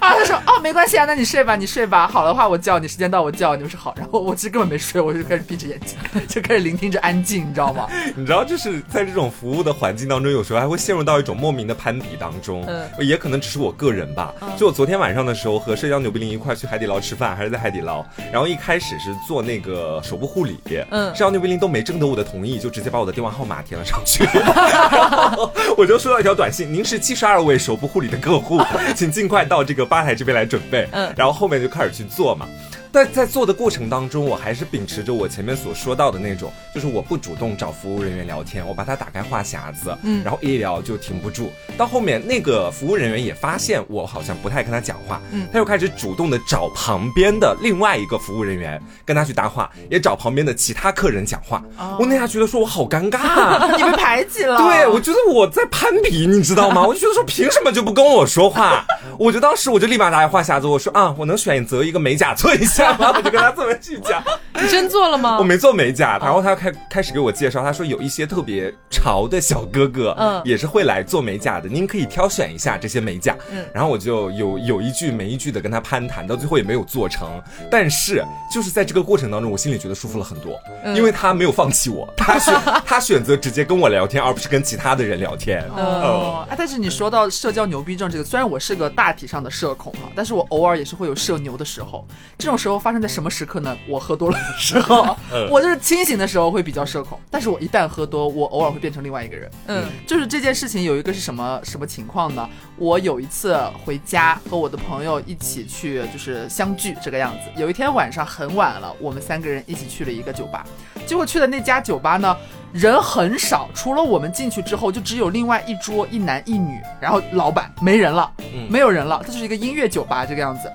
[0.00, 2.06] 啊，他说哦，没关系啊，那你睡吧，你睡吧。
[2.06, 3.62] 好的话，我叫你，时间到我叫你。
[3.62, 3.94] 我说好。
[3.96, 7.86] 然后我其实根本没睡，我就开始闭着眼睛，就开始聆听着安静，你知道吗？
[8.16, 12.64] 你知道，就是在这种服务的环境当中，有时候还会陷入到一种莫名的攀比当中。
[12.66, 14.32] 嗯，也可能只是我个人吧。
[14.56, 18.04] 就我昨天晚上的时候，和社交牛逼零一块去海底捞吃饭，还是在海底捞。
[18.32, 20.58] 然后一开始是做那个手部护理，
[20.90, 24.24] 嗯，社交牛逼零都没征得我的同意，就直接把我的电话号码填了上去。
[25.76, 28.60] 我就收到一条短信，您是七十二位手部护理的客户，
[28.94, 30.88] 请尽快到这个吧台这边来准备。
[30.92, 32.48] 嗯，然后后面就开始去做嘛。
[32.96, 41.52] 但在做的过程当中，我还是秉持着我前面所说到的那种，就是我不主动找服务人员聊天，我把他打开话匣子，嗯，然后一聊就停不住。
[41.76, 51.62] 到后面那个服务人员也发现我好像不太跟他讲话，嗯，他又开始主动的找旁边的另外一个服务人员跟他去搭话，也找旁边的其他客人讲话。
[51.98, 54.56] 我那下觉得说我好尴尬， 你被排挤了。
[54.56, 56.80] 对，我觉得我在攀比，你知道吗？
[56.88, 58.86] 我就觉得说凭什么就不跟我说话？
[59.18, 63.12] 我就当时我就立马打开话匣子，我说啊，我能选择一个美甲做一下吗？
[63.16, 64.22] 我就跟他这么去讲。
[64.54, 65.38] 你真做了吗？
[65.38, 73.36] 我没做美甲，然后他开开始给我介绍，他说有一些特别潮的小哥哥，嗯，也是会来做美甲的，您可以挑选一下这些美甲。
[73.50, 77.40] 嗯，然后我就有有一句没一句的跟他攀谈，到最后也没有做成。
[77.70, 80.58] 但是就是在这个过程当中，我心里觉得舒服了很多，
[80.94, 82.54] 因为他没有放弃我，他选
[82.86, 85.62] 他选择直接跟我聊天，而不是跟其他的人聊天。
[85.76, 92.06] 哦，哎，但是你说到社交牛逼症这个，虽然我是个大体上的社恐哈，但是我偶尔也是会有社牛的时候。
[92.38, 93.76] 这种时候发生在什么时刻呢？
[93.88, 94.56] 我喝多了的。
[94.58, 95.16] 时候，
[95.50, 99.50] 我就是清醒的时候会比较社恐，但是我一旦喝多，我偶尔会变成另外一个人。
[99.66, 102.48] 嗯，就是这件事情有一个是什么什么情况呢？
[102.76, 107.60] 我有一次回家和我的朋友一起去，就是相聚这个样子。
[107.60, 110.64] 有一天晚上很晚了，我们三个人一起去了一个酒吧，
[111.06, 112.36] 结果去的那家酒吧呢，
[112.72, 118.30] 人很少，除了我们进去之后，就只有另外一桌一男一女，然后老板没人了，
[118.68, 120.70] 没有人了，它就是一个音乐酒吧这个样子。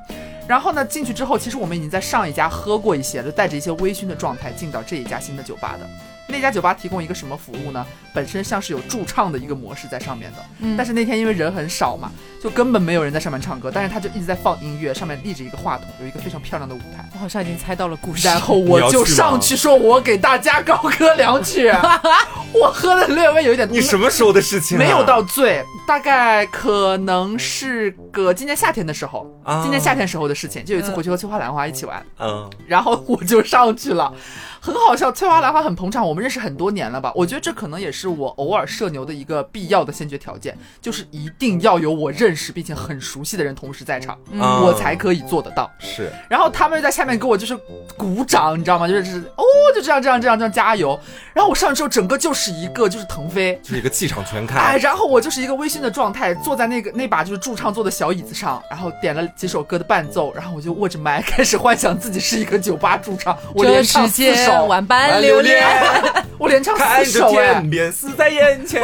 [0.51, 5.89] 然后呢，进去之后，其实我们已经在上一家喝过一些，就带着一些微醺的状态进到这一家新的酒吧的。
[6.27, 7.85] 那家酒吧提供一个什么服务呢？
[8.13, 12.11] 本身像是有驻唱的一个模式在上面的，嗯，但是那天因为人很少嘛，
[12.41, 17.05] 就根本没有人在上面唱歌，但是他就一直在放音乐，上面立着一个话筒，有一个非常漂亮的舞台。
[17.13, 21.69] 我好像已经猜到了故事，然后我就上去说：“我给大家高歌两曲。
[22.53, 23.67] ”我喝的略微有一点。
[23.71, 24.77] 你什么时候的事情？
[24.77, 29.26] 没有到醉，大概可能是个今年夏天的时候，
[29.62, 30.63] 今年夏天时候的事情。
[30.63, 34.13] 就有一次回去和翠花兰花一起玩，嗯，然后我就上去了。
[34.60, 37.12] 很好笑，翠花兰花很捧场，我们认识很多年了吧？
[37.15, 45.71] 我觉得这可能也是我偶尔社牛的一个必要的先决条件，就是一定要有我认识并且很熟悉的人同时在场，我才可以做得到。
[45.80, 47.58] 是，然后他们在下面给我就是
[47.97, 48.88] 鼓掌，你知道吗？
[48.88, 49.43] 就是哦，
[49.74, 51.00] 就这样这样这样这样加油。
[51.34, 54.60] 然后我上去之后，整个就是一个就是腾飞，就是一个气场全开。
[54.60, 64.65] 哎，然后我就是一个微醺的状态，坐在那个那把就是驻唱坐的小椅子上，然后点了几首歌的伴奏，然后我就握着麦 开始幻想自己是一个酒吧驻唱，我连唱四首。
[64.65, 65.63] 晚班留恋，
[66.39, 68.81] 我连唱四首哎，便死在眼前。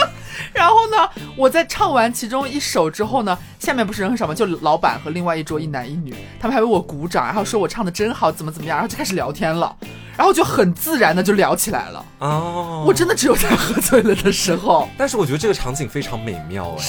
[0.54, 4.34] 然后呢，我在唱完其中一首之后呢，下面不是人很少吗？
[4.34, 9.76] 就老板和另外一桌一男一女，他们还为我鼓掌，然后说我唱的真好，怎么怎么样，然后就开始聊天了。
[10.16, 14.88] 然后就很自然的就聊起来了哦，我真的只有在喝醉了的时候。
[14.96, 16.88] 但是我觉得这个场景非常美妙，是，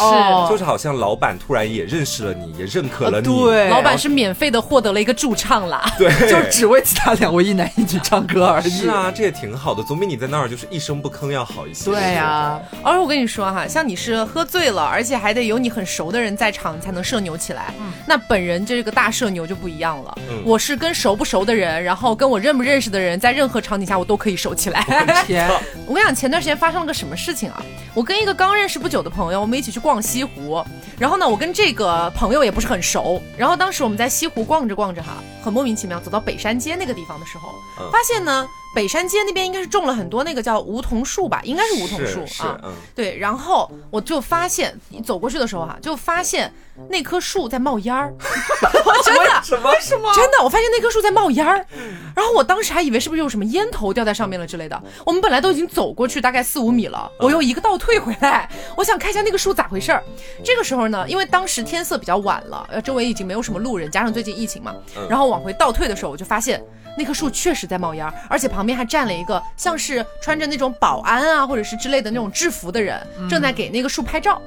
[0.49, 3.27] 就是好像老板突然也认识了你，也认可了你。
[3.27, 8.69] 对，老板是免费的获得了一个驻唱啦， 对，就只为其他两位一男一女唱歌而已。
[8.69, 11.91] 是啊，这也挺好的，总比你在那儿就是一声不吭要好一些。
[11.91, 17.73] 对呀，而我跟你说哈，像你是喝醉了，而且还得有你很熟的人在场才能社牛起来。
[17.79, 20.17] 嗯，那本人这个大社牛就不一样了。
[20.29, 23.97] 嗯，我是跟熟不熟的人，然后跟我认不认识的人，在任何场景下。
[23.97, 24.83] 我都可以收起来。
[25.25, 25.49] 天，
[25.87, 27.63] 我跟你讲， 前段时间发生了个什么事情啊？
[27.93, 30.63] 我跟一个刚认识不久的朋友，我们一起去逛西湖。
[30.99, 33.21] 然后呢，我跟这个朋友也不是很熟。
[33.37, 37.55] 然后当时我们在西湖逛着逛着哈，很莫名其妙，走到北山街那个地方的时候，
[37.91, 42.59] 发现呢，北山街那边应该是种了很多那个叫梧桐树吧，应该是梧桐树啊。
[42.93, 46.53] 对，然后我就发现，你走过去的时候哈，就发现。
[46.89, 48.13] 那棵树在冒烟儿，
[49.05, 49.41] 真的？
[49.41, 49.73] 什么？
[49.79, 50.13] 什么？
[50.13, 50.43] 真的？
[50.43, 51.65] 我发现那棵树在冒烟儿，
[52.13, 54.83] 然后我当时还以为是不是有什么烟头掉在上面了之类的。
[55.05, 60.03] 我们本来都已经走过去大概四五米了，我又一个倒退回来，我想看一下那个树咋回事儿。
[60.43, 64.75] 这个时候呢，因为当时天色比较晚了，呃，周围已经没有什么路人，加上最近疫情嘛，
[65.09, 66.61] 然后往回倒退的时候，我就发现
[66.97, 74.41] 那棵树确实在冒烟儿，而且旁边还站了一个像是穿着那种保安啊或者是之类的那种制服的人，正在给那个树拍照。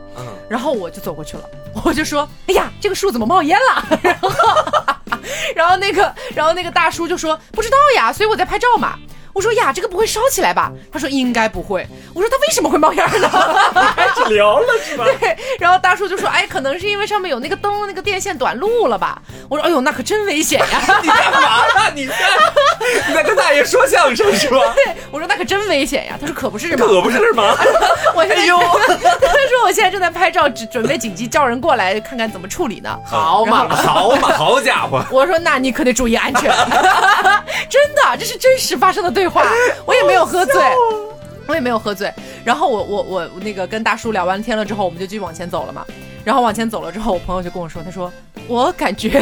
[0.49, 1.45] 然后我就走过去了，
[1.85, 2.19] 我就说。
[2.19, 3.87] 说，哎呀，这个树怎么冒烟了？
[4.03, 4.31] 然后，
[5.55, 8.99] 然后那个，然后那个大叔就说，不知道呀，所以我在拍照嘛。
[9.39, 10.73] 我说呀，这个不会烧起来吧？
[10.91, 11.87] 他说应该不会。
[12.13, 13.31] 我说他为什么会冒烟呢？
[13.95, 15.05] 开 始聊了是吧？
[15.21, 15.37] 对。
[15.61, 19.23] 然后大叔就说，哎，可能是因为上面有那个灯，那个电线短路了吧？
[19.49, 20.67] 我说，哎呦，那可真危险呀！
[21.01, 21.93] 你干嘛呢？
[21.95, 22.15] 你在
[23.07, 24.59] 你在跟大爷说相声是吧？
[24.75, 24.93] 对。
[25.13, 26.19] 我说那可真危险呀！
[26.21, 26.85] 他说可不是吗？
[26.85, 27.55] 可不是吗？
[28.17, 32.99] 我哎呦，他说我现在正在拍照，准准备紧急叫人过来看看怎么处理呢。
[33.07, 35.01] 好嘛，好嘛，好家伙！
[35.13, 36.53] 我说那你可得注意安全。
[37.71, 39.28] 真的，这是真实发生的对。
[39.29, 39.45] 话，
[39.87, 40.63] 我也没有喝醉，
[41.47, 42.13] 我也没有喝醉。
[42.45, 45.85] 然后我我我那个跟大叔聊完天了之后，我们就继续往前走了嘛。
[46.29, 48.13] 然后往前走了之后，我朋友就跟我说，他说
[48.47, 49.19] 我感觉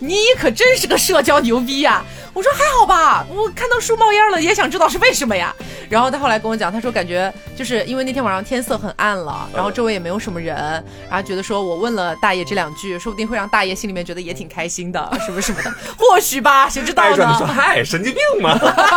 [0.00, 2.02] 你可真是个社交牛逼呀。
[2.32, 5.54] 我说还好吧，我看到树冒烟了，也想知道是为什么呀。
[5.88, 10.56] 然后他后来跟我讲，他说感觉就是因为那天晚上天色很暗了，然后周围也没有什么人，
[11.08, 17.34] 然后觉得说我问了大爷这两句，说不定会让大爷心里面觉得也挺开心的，什么什么的，或许吧，谁知道呢？
[17.38, 18.56] 说嗨，神经病吗？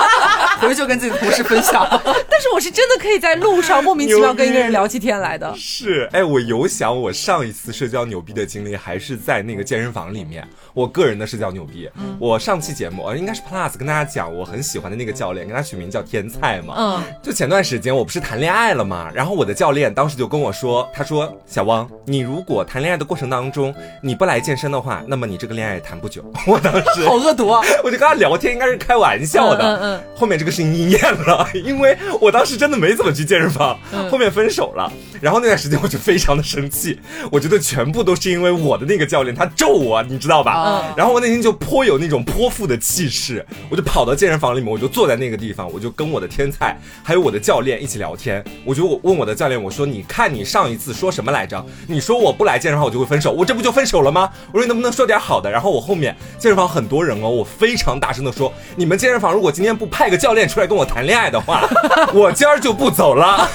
[0.62, 1.88] 回去就跟自己的同事分享。
[2.30, 5.52] 但是我是真的可以在路上莫名其妙跟一个人聊起天来的。
[5.58, 11.90] 是，哎，我有想我我上一次社交牛逼的经历还是在那个健身房里面，我个人的视角牛逼。
[12.20, 16.74] 我上期节目呃应该是 Plus 跟大家讲，我很喜欢的那个教练，跟他取名叫天菜嘛。
[16.78, 26.24] 嗯，就前段时间我不是谈恋爱了嘛，然后我的教练当时就跟我说，他说小汪，你如果谈恋爱的过程当中你不来健身的话，那么你这个恋爱谈不久。
[26.48, 27.62] 我当时好恶毒啊！
[27.84, 29.64] 我就跟他聊天，应该是开玩笑的。
[29.64, 30.04] 嗯嗯。
[30.16, 33.78] 后面这个事情应验了， 因为我当时真的没怎么去健身房，
[34.10, 34.92] 后面分手了。
[35.22, 37.00] 然后那段时间我就非常的生气，
[37.32, 40.63] 我觉得全部都是因为我的那个教练他咒我，你知道吧？
[40.96, 48.44] 然后我那天就颇有那种泼妇的气势，我就跑到健身房里面，我就坐在那个地方，我就跟我的天才还有我的教练一起聊天。
[48.66, 51.64] 我就问我的教练，我说你看你上一次说什么来着？
[51.88, 54.30] 你说我不来健身房我就会分手，我这不就分手了吗？
[54.52, 55.50] 我说你能不能说点好的？
[55.50, 61.68] 然后我后面健身房很多人哦，我非常大声的说，你们健身房如果今天不派个教练出来跟我谈恋爱的话，
[62.14, 63.50] 我今儿就不走了。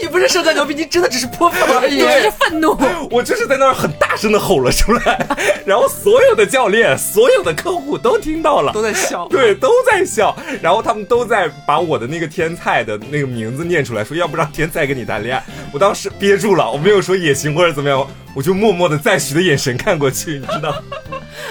[0.00, 2.76] 你不是社交牛逼，你真的只是泼妇而已，你是愤怒。
[3.10, 5.26] 我就是在那儿很大声的吼了出来，
[5.64, 10.36] 然后所有的教练、所有的客户都听到了，都在笑，对，都在笑。
[10.62, 15.42] 然后他们都在把我的那个天菜的那个名字念出来，说要不让天菜跟你谈恋爱。
[15.72, 18.06] 我当时憋住了，我没有说也行或者怎么样。
[18.38, 20.72] 我就默默的赞许的眼神看过去， 你知道。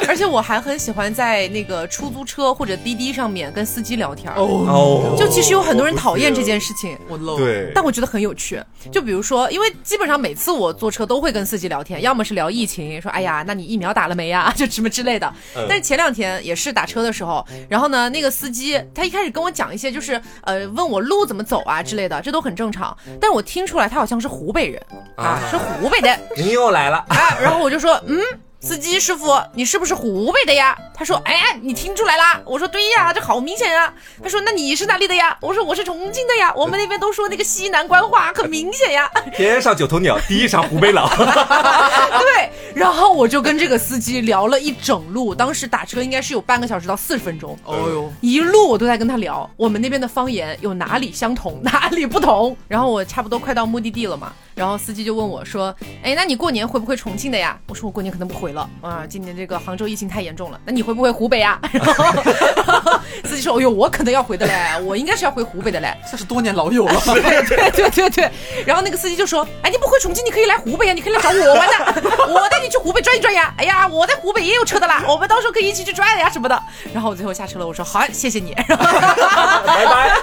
[0.08, 4.32] 而且我还很喜欢在那个出租车或者滴滴上面跟司机聊天。
[4.36, 5.14] 哦。
[5.20, 7.36] 就其实有很多人讨厌这件事情，我 low。
[7.36, 7.74] 对。
[7.76, 8.64] 但我觉得很有趣。
[8.90, 14.52] 就比如说，因为基本上每次我坐车都会跟司机聊天，要么是聊疫情，说哎呀，那你疫苗打了没呀？
[14.56, 15.32] 就什么之类的。
[15.68, 22.96] 但是前两天也是打车的时候，然后呢，那个司机他一开始跟我讲一些，就是呃问我路怎么走啊之类的，这都很正常。
[23.20, 24.82] 但是我听出来他好像是湖北人
[25.18, 26.18] 啊，是湖北的。
[26.38, 27.38] 你又来了啊！
[27.42, 28.20] 然后我就说， 嗯。
[28.60, 30.76] 司机师傅，你是不是湖北的呀？
[30.94, 39.10] 他说：“哎，你听出来啦？”我说：“对呀，这好明显啊。”他说：“那你是哪里的呀？”我说：“我是重庆的呀。”我们那边都说那个西南官话，很明显呀。
[39.36, 41.08] 天上九头鸟，地上湖北佬。
[41.16, 47.58] 对，然后我就跟这个司机聊了一整路，当时打车应该是有半个小时到四十分钟。
[47.64, 52.56] 哦呦，一路我都在跟他聊我们那边的方言有哪里相同，哪里不同。
[52.68, 59.06] 然后我差不多快到目的地了嘛，然后司机就问我说：“哎，那你过年回不回重庆的呀？”我说：“我过年可能不回。”了啊！
[59.08, 61.60] 今年这个杭州疫情太严重了，那你回不回湖北呀？
[61.74, 67.00] 然后司机说：“哎呦，我可能要回的嘞， 我应该是要回湖北的嘞，这是多年老友了。
[67.06, 68.32] ”对对对对对。
[68.66, 73.54] 然后那个司机就说：“哎，你不回重庆，你可以来湖北呀，你可以来找我玩的，我带你去湖北转一转呀。
[73.58, 80.18] 哎呀，我在湖北也有车的啦， 我们到时候可以一起去转呀什么的。”然后我最后下车了，我说：“好，谢谢你。” 拜拜。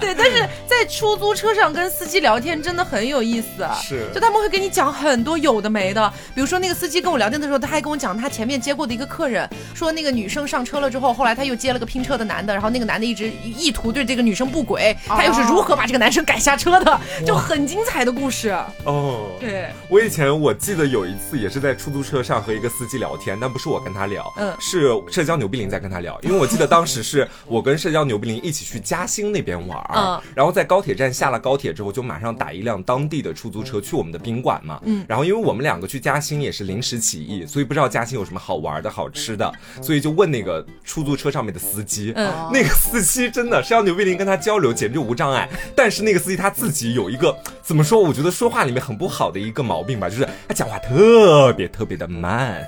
[0.00, 7.42] 对，但是在出租车上跟司机聊天真的很有意思，是，就他们会跟你讲很多有的没的，比如说那个司机跟我聊天。
[7.42, 18.56] 的时候，他还跟我讲，他前面接过的一个客人说，那个女生上车了之后，后来他又接了个拼车的男的，然后那个男的一直意图对这个女生不轨，他又是如何把这个男生赶下车的，就很精彩的故事。
[18.84, 37.46] 哦，对，我以前我记得有一次也是在出租车上和一个司机聊天，但不是我跟他聊，嗯，是社交牛逼林在跟他聊，因为我记得当时是我跟社交牛逼林一起去嘉兴那边玩，嗯，然后在高铁站下了高铁之后，就马上打一辆当地的出租车去我们的宾馆嘛，嗯，然后因为我们两个去嘉兴也是临时起意。
[37.46, 42.12] 所以不知道嘉兴有什么好玩的好吃的，所以就问那个出租车上面的司机。
[42.16, 45.48] 嗯，那个司机真的是要牛逼林跟他交流，简直无障碍。
[45.76, 48.00] 但是那个司机他自己有一个怎么说？
[48.00, 52.66] 我觉得说话里面很不好的一个毛病吧，就是他讲话特别特别的慢。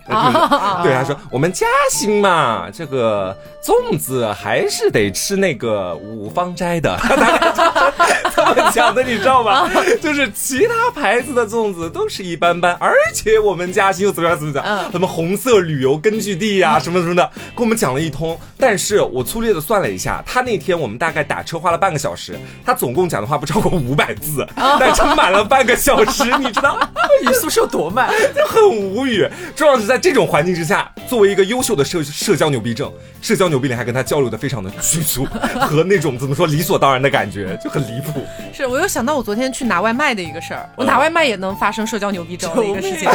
[0.83, 6.99] 对，他说我们嘉兴嘛，这个粽子还是得吃那个五芳斋的。
[8.35, 9.69] 这么讲的，你知道吗？
[10.03, 14.91] 就是其他牌子的粽子都是一般般，而且我们嘉兴又怎么样怎么样？
[14.91, 18.39] 什么红色旅游根据地呀，什么什么的，跟我们讲了一通。
[18.59, 26.79] 但是我粗略的算了一下，他那天我们大概打车花了半个小时，他总共讲的话不超过五百字，但撑满了半个小时，你知道
[27.23, 28.11] 语速是有多慢？
[28.35, 28.64] 就很
[28.95, 29.29] 无语。
[29.55, 35.25] 重要是在这种环境之下，作为一个优秀的社社交牛逼症，社交牛逼脸还跟他交流的非常的拘束，
[35.61, 38.25] 和那种怎么说理所当然的感觉，就很离谱。
[38.53, 43.11] 是我又想到我昨天去拿外卖的一个事儿，我拿外卖也能发生社交牛逼症的一个事情。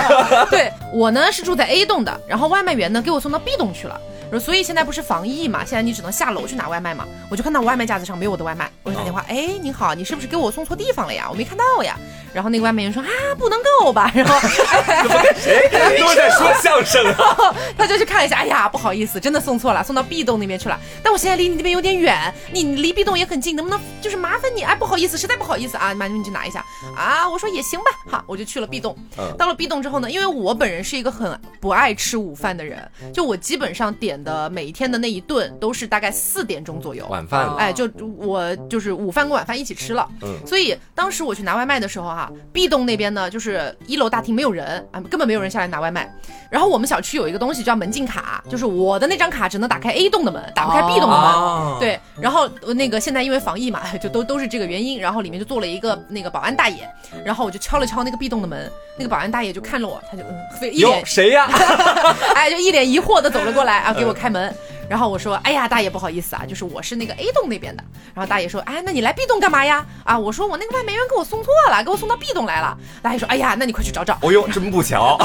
[0.49, 3.99] 对我呢是住在 A 栋的，然后外卖员呢给我送到 B 栋去了，
[4.37, 7.07] 所以现在不是防疫嘛，现在你只能下楼去拿外卖嘛。
[7.31, 11.27] 我就看到我外卖架子上没有我的外卖，我就打电话，哎，你好，你是不是给我送错地方了呀？
[11.29, 11.95] 我没看到呀。
[12.31, 14.11] 然后那个外卖员说啊，不能够吧？
[14.13, 15.67] 然后怎么跟谁
[15.99, 17.03] 都在说相声？
[17.75, 20.79] 他就去看一下，哎呀，不好意思，真的送错了，送到 B 栋那边去了。
[21.01, 24.61] 但我现在离你那边有点远，你离 B 栋也很近，能不能就是麻烦你？
[24.61, 26.63] 哎，不好意思，实在不好意思啊，麻烦你去拿一下
[26.95, 27.27] 啊。
[27.27, 28.95] 我说也行吧，好，我就去了 B 栋。
[29.35, 32.79] 到了 B 栋之后呢，因为我本人是一个很不爱吃午饭的人，
[33.11, 37.55] 就我基本上点的每一天的那一顿都是大概四点钟左右晚饭。
[37.57, 40.07] 哎，就我就是午饭跟晚饭一起吃了。
[40.21, 46.13] 嗯，所以当时我去拿外卖的时候哈，B 栋那边呢就是一楼大厅没有人啊，根本没有人下来拿外卖。
[46.51, 51.79] 然后我们小区有一个东西叫门禁卡，就是我的那张卡只能打开 A 栋的门，打不开 B 栋的门。
[51.79, 54.99] 对，然后那个现在因为防疫嘛，就都都是这个原因。
[54.99, 56.77] 然后里面就坐了一个那个保安大爷，
[57.23, 61.47] 然后我就敲了敲那个 B 栋的门，那个保安大爷就看了我，他就嗯，一脸谁呀？
[62.35, 64.53] 哎，就一脸疑惑的走了过来啊， 给我开门。
[64.89, 67.83] 然后我说，哎呀，大爷不好意思啊，就是我是那个 A 栋那边的。
[68.15, 69.85] 然后大爷说，哎，那你来 B 栋干嘛呀？
[70.03, 72.75] 啊，我说我那个外卖员给我送错了，给我送到 B 栋来了。
[73.01, 74.17] 大爷说，哎呀，那你快去找找。
[74.21, 75.17] 哦呦，真不巧。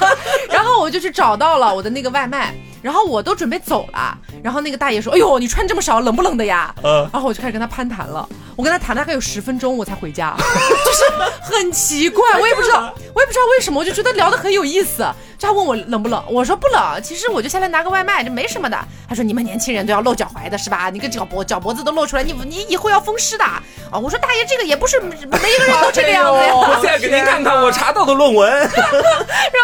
[0.50, 2.54] 然后我就去找到了我的那个外卖。
[2.82, 8.28] 然后我都准备走了，然后那个大爷说：“哎呦，你穿这么少，冷不冷的呀？”嗯，然后我就开始跟他攀谈了。
[8.56, 15.06] 我跟他谈大概有十分钟，我才回家， 就是很奇怪，我也不知道，我也不知道为什么，我就觉得聊得很有意思。
[15.38, 18.78] 就他问我冷不冷，我说不冷，其实我就下来拿个外卖，这没什么的。
[19.08, 20.90] 他说：“你们年轻人都要露脚踝的是吧？
[20.90, 23.62] 你个脚脖脚脖子都露出来，你你以后要风湿的啊！”
[24.02, 26.52] 我说：“大爷，这个也不是每一个人都这个样子呀。
[26.54, 28.50] ”我现在给您看看我查到的论文。
[28.52, 28.68] 然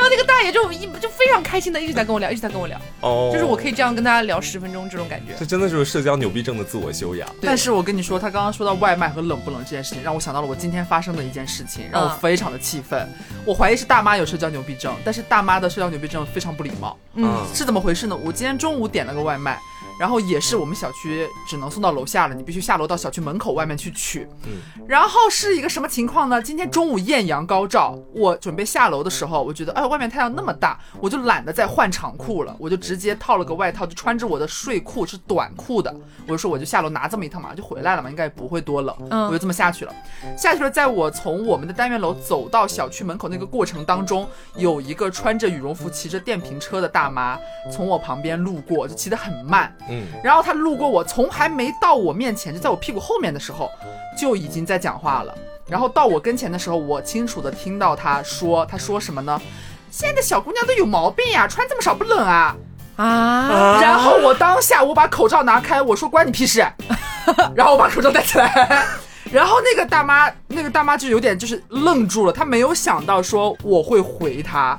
[0.01, 2.81] 后那个大爷就一就非常开心的一直在跟我聊，一直在跟我聊。
[3.07, 7.29] 哦，就是我可以这样跟大家聊十分钟，这种感觉，这真的就是社交牛逼症的自我修养。
[7.41, 13.09] 但是我跟你说，他刚刚说到外卖和冷不冷这件事情，让我想到了我今天发生的一件事情，让我非常的气愤。
[13.45, 16.99] 我怀疑是大妈有社交牛逼症，但是大妈的社交牛逼症非常不礼貌。
[17.15, 18.19] 嗯，是怎么回事呢？
[18.25, 19.59] 我今天中午点了个外卖。
[19.99, 24.27] 然后也是我们小区只能送到楼下了，你必须下楼到小区门口外面去取。
[24.45, 26.43] 嗯，然后是一个什么情况呢？
[26.43, 35.95] 今天中午艳阳高照，我准备下楼的时候，我觉得哎，外面太阳那么大，我就懒得再换长裤了，我就直接套了个外套，就穿着我的睡裤是短裤的，
[36.27, 38.95] 我就说我就下楼拿这么一趟嘛，就回来了嘛，应该也不会多冷。
[39.11, 39.95] 嗯，我就这么下去了。
[40.37, 47.39] 下去了，在我从我们的单元楼走到小区门口那个过程当中，有一个穿着羽绒服骑着电瓶车的大妈
[47.73, 49.75] 从我旁边路过，就骑得很慢。
[49.89, 53.71] 嗯，然后他路过我，从还没到我面前，就在我屁股后面的时候，
[54.19, 55.35] 就已经在讲话了。
[55.69, 59.41] 然后到我跟前的时候，我清楚的听到他说，他说什么呢？
[59.91, 62.57] 现在的小姑娘都有毛病呀，穿这么少不冷啊？
[62.97, 63.79] 啊！
[63.81, 66.67] 然后我当下我把口罩拿开，我说关你屁事。
[67.55, 68.87] 然后我把口罩戴起来，
[69.33, 74.79] 然后那个大妈，那个大妈就有点就是愣住了，她没有想到说我会回她。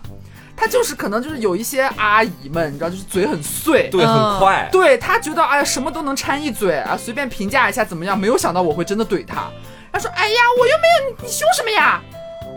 [0.58, 9.50] 他就是可能就是有一些阿姨们，你知道，就是嘴很碎，对，很快，对他觉得哎呀什么都能掺一嘴啊，随便评价一下怎么样，没有想到我会真的怼他。
[9.94, 12.02] 他说哎呀，我又没有你，你凶什么呀？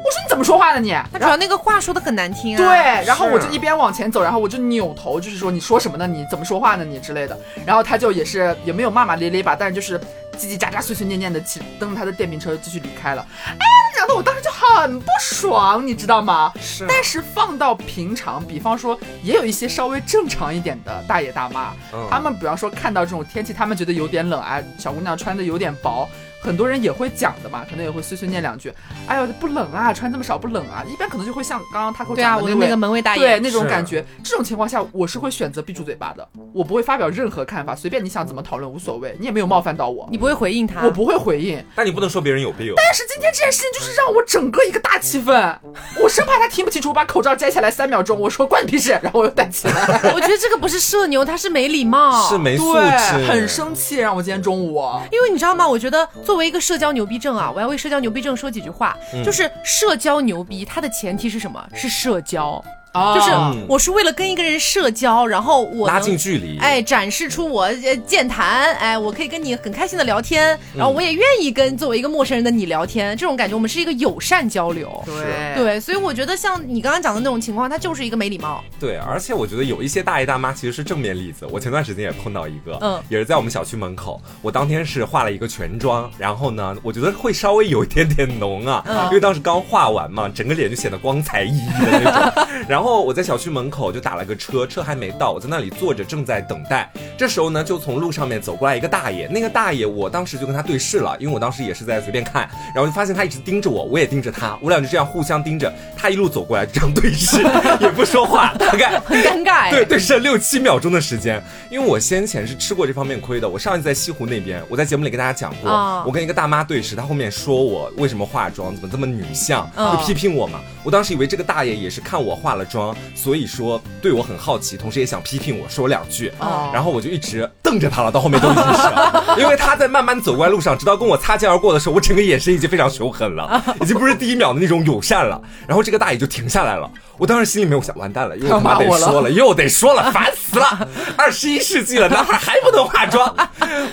[0.02, 0.96] 我说你怎么说话的你？
[1.12, 2.58] 他主要那个话说的很难听啊。
[2.58, 6.06] 对，然后我就一边往前走，然后我就扭头，就是说你说什么呢？
[6.06, 6.84] 你怎么说话呢？
[6.84, 7.38] 你之类的。
[7.66, 10.00] 然后他就也是也没有骂骂咧咧吧，但是就是
[10.38, 13.26] 叽叽喳喳、碎碎念念的，骑蹬着他的电瓶车继续离开了。
[13.58, 13.80] 哎。
[14.14, 16.53] 我当时就很不爽，你知道吗？
[16.61, 16.87] 是。
[16.88, 21.73] 但是放到平常，比方说，也有一些稍微正常一点的大爷大妈，
[22.11, 26.09] 他们比方说看到这种天气，他们觉得有点冷啊，小姑娘穿的有点薄。
[26.40, 28.72] 很多人也会讲的嘛，可能也会碎碎念两句。
[29.07, 30.83] 哎呦，不冷啊，穿这么少不冷啊。
[30.90, 34.05] 一般可能就会像刚刚他给我讲的那个门卫大爷，对那种感觉。
[34.24, 41.62] 这种情况下，我是会选择闭住嘴巴的，我不会发表任何看法，随便你想怎么讨论无所谓，你也没有冒犯到我，你不会回应他，我不会回应。
[41.74, 42.72] 但你不能说别人有病。
[42.76, 45.57] 但是今天这件事情就是让我整个一个大气氛，
[46.03, 49.74] 我生怕他听不清楚，我把口罩摘下来三秒钟，我说关你屁事，然后我又戴起来。
[50.14, 54.81] 我觉得这个不是社牛，他是没礼貌，是没素质，很生气，让我今天中午。
[55.11, 55.66] 因为你知道吗？
[55.68, 57.05] 我觉得作为一个社交牛。
[57.05, 57.51] 逼症啊！
[57.53, 61.69] 我要为社交牛逼症说几句话，就是社交牛逼，它的前提是什么？
[61.75, 62.64] 是社交。
[62.92, 63.31] 就是
[63.68, 67.72] 我是为了跟一个人社交，然后我拉近距离，哎，展示出我
[68.07, 75.55] 健谈，哎，我可以跟你很开心的聊天，然后我也愿意跟作为一个陌生人的你聊天，这种感觉我们是一个友善交流，对。
[75.55, 78.64] 对，所以我觉得像你刚刚讲的那种情况，它就是一个没礼貌。
[78.81, 92.80] 对，而且我觉得有一些大爷大妈其实是正面例子，我前段时间也碰到一个，嗯，也是在我们小区门口，我当天是化了一个全妆，然后呢，我觉得会稍微有一点点浓啊，因为当时刚化完嘛，整个脸就显得光彩熠熠的那种，然后。
[92.81, 96.90] 然后我在小区门口就打了个车，车还没到，我在那里坐着正在等待。
[97.14, 105.71] 这时候呢，就从路上面走过来一个大爷，那个大爷我当时就跟他对视了，因为我当时也是在随便看，然后就发现他一直盯着我，我也盯着他，我俩就这样互相盯着。
[105.95, 107.43] 他一路走过来这样对视，
[107.83, 109.68] 也不说话，大概很尴尬。
[109.68, 111.45] 对，对视了六七秒钟的时间。
[111.70, 115.70] 因为我先前是吃过这方面亏的，我上一次在西湖那边，我在节目里跟大家讲过，
[116.07, 120.61] 我跟一个大妈对视，她后面说我为什么化妆，怎么这么女相，就批评我嘛。
[120.83, 126.33] 我当时以为这个大爷也是看我化了妆，所以说对我很好奇，同时也想批评我说两句。
[126.73, 128.83] 然后我就一直瞪着他了，到后面都已经是，
[129.43, 135.41] 因为他在慢慢走过来路上，直到跟我擦肩而过的时候，我整个眼神已经非常凶狠了，已经不是第一秒的那种友善了。
[135.66, 140.89] 然后这个大爷就停下来了，我当时心里面我想完蛋了，又他妈得说了，又得说了，烦死了！
[141.16, 143.35] 二十一世纪了，男孩还不能化妆，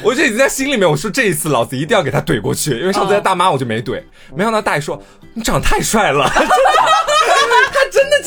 [0.03, 4.01] 我就已经在心里面我说这一次老子一定要给他怼过去，因为上次在大妈我就没怼，
[4.35, 5.01] 没想到大爷说
[5.33, 6.29] 你长得太帅了。
[6.29, 6.76] 他真的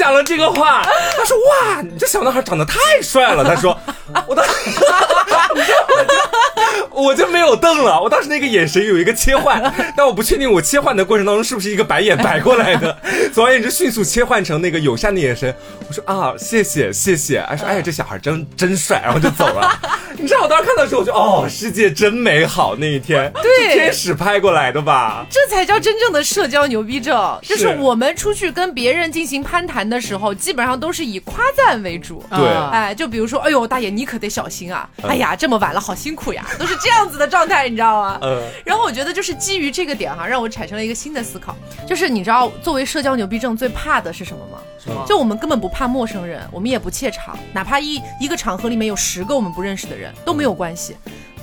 [0.01, 0.83] 讲了这个话，
[1.15, 3.79] 他说：“哇，你这小男孩长得太帅了。”他说
[4.27, 4.53] ：“我当时，
[6.91, 8.01] 我就没有瞪了。
[8.01, 9.63] 我当时那个眼神有一个切换，
[9.95, 12.97] 但我不确定我切换的过程当中是不是一个白眼白过来的。
[13.35, 15.55] 总而言之，迅速切换成那个友善的眼神。
[15.87, 19.71] 我说：“啊，谢谢谢谢。”哎说：“哎呀，这小孩真真帅。”然后就走了。
[20.17, 22.75] 你知道我当时看到的时候，我就哦，世界真美好。
[22.75, 25.27] 那一天，对，天使拍过来的吧？
[25.31, 32.25] 这才叫真正的社交牛逼症，就是我们出去跟别人进行攀谈的时候，基本上都是以夸赞为主。
[32.31, 34.89] 对，哎，就比如说，哎呦，大爷你可得小心啊！
[35.03, 38.19] 哎呀，这么晚了，好辛苦呀， 都是这样子的状态，你知道吗？
[38.23, 38.41] 嗯。
[38.65, 44.59] 然后我觉得就是基于这个点哈，让我产生了一个新的思考，就是你知道，作为社交牛逼症最怕的是什么吗？
[45.07, 50.97] 就我们根本不怕陌生人，我们也不怯场，哪怕一一个场合里面有十个我们不认识的人都没有关系，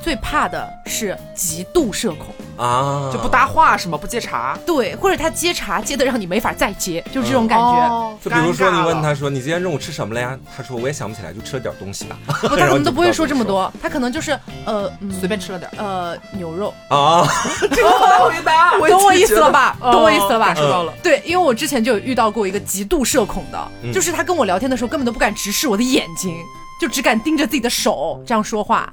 [0.03, 2.27] 最怕的是极度社恐。
[2.57, 3.95] 啊，就不搭话是吗？
[3.95, 8.17] 不接茬，对，或者他接茬接的让你没法再接，就是这种感觉。
[8.19, 10.35] 就比如说你问他说你今天中午吃什么了呀？
[10.55, 12.17] 他说我也想不起来，就吃了点东西吧。
[12.41, 14.31] 不，他可能都不会说这么多，他可能就是
[14.65, 17.23] 呃随便吃了点呃牛肉啊。
[17.69, 19.77] 这个好回答，懂我意思了吧？
[19.79, 20.47] 懂我意思了吧？
[20.47, 20.91] 感受到了。
[21.03, 26.35] 对，因为我之前就有遇到过一个极度社恐的，就是他跟我聊天的时候根本都不敢直视我的眼睛。
[26.79, 28.91] 就只敢盯着自己的手这样说话，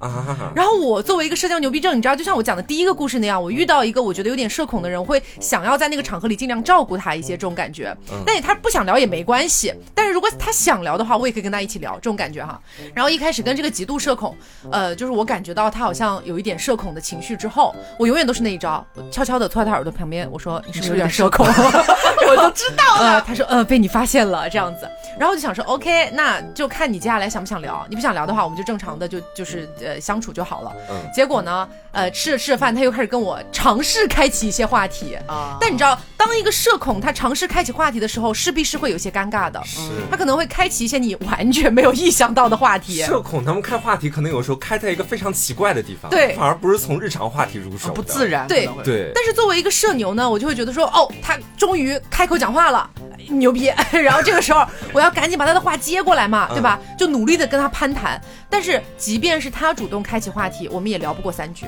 [0.55, 7.95] 然后我作为一个社交牛逼症，你知道，就像我讲的第一个故事那样，我遇到一个我觉得有点社恐的人，会想要在那个场合里尽量照顾他一些这种感觉。
[8.24, 12.61] 但他不想聊也没关系，但是如果他想聊的话，我也可以跟他一起聊这种感觉哈。
[12.95, 14.35] 然后一开始跟这个极度社恐，
[14.70, 21.47] 呃，就是我感觉到他好像有一点社恐的情绪之后，我永远都是那一招，悄悄的坐在他耳朵旁边，我说你是不是有点社恐？
[22.26, 23.20] 我都知道了。
[23.26, 27.74] 他说呃被你发现了这样子，然后我就想说 OK，那就看你接下来想不想聊。
[27.89, 30.72] 你不想聊的话，我们就正常的就就是呃相处就好了。
[30.91, 35.57] 嗯，结果呢，呃吃着吃着饭，他又开始跟我尝试开启一些话题啊。
[35.61, 39.62] 但你知道，当一个社恐他尝试开启话题的时候，势必是会有些尴尬的。
[39.64, 43.03] 是，他可能会开启一些你完全没有意想到的话题。
[43.03, 48.47] 社恐他们开话题可能有时候开在一个非常奇怪的地方，对，反而不是从日常话题入手，不自然。
[48.47, 49.11] 对对。
[49.14, 52.89] 但是作为一个社牛呢，我就会觉得说，哦，他终于开口讲话了。
[53.31, 53.72] 牛逼！
[53.91, 54.62] 然后这个时候，
[54.93, 56.79] 我要赶紧把他的话接过来嘛，对吧？
[56.99, 58.21] 就努力的跟他攀谈。
[58.49, 61.67] 但是，即便是他主动开启话题，我们也聊不过三句，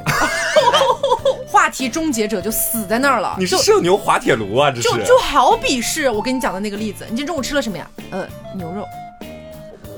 [1.47, 3.37] 话题终结者就死在那儿了。
[3.39, 4.71] 你是社牛滑铁卢啊！
[4.71, 7.89] 这是就就好比是我跟你讲的那个例子，你今天中午吃了什么呀？
[8.11, 8.87] 呃，牛肉。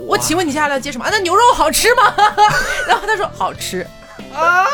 [0.07, 1.11] 我请问你接下来要接什么啊？
[1.13, 2.15] 那牛肉好吃吗？
[2.87, 3.87] 然后他说好吃
[4.35, 4.65] 啊。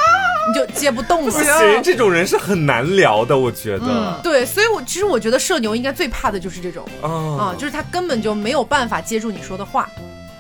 [0.47, 1.33] 你就接不动了。
[1.33, 4.21] 不行，这种人是很难聊的，我觉得。
[4.23, 9.89] 对，所以，我其实我觉得社牛应该最怕的就是这种啊，就是他根本就没有办法接住你说的话。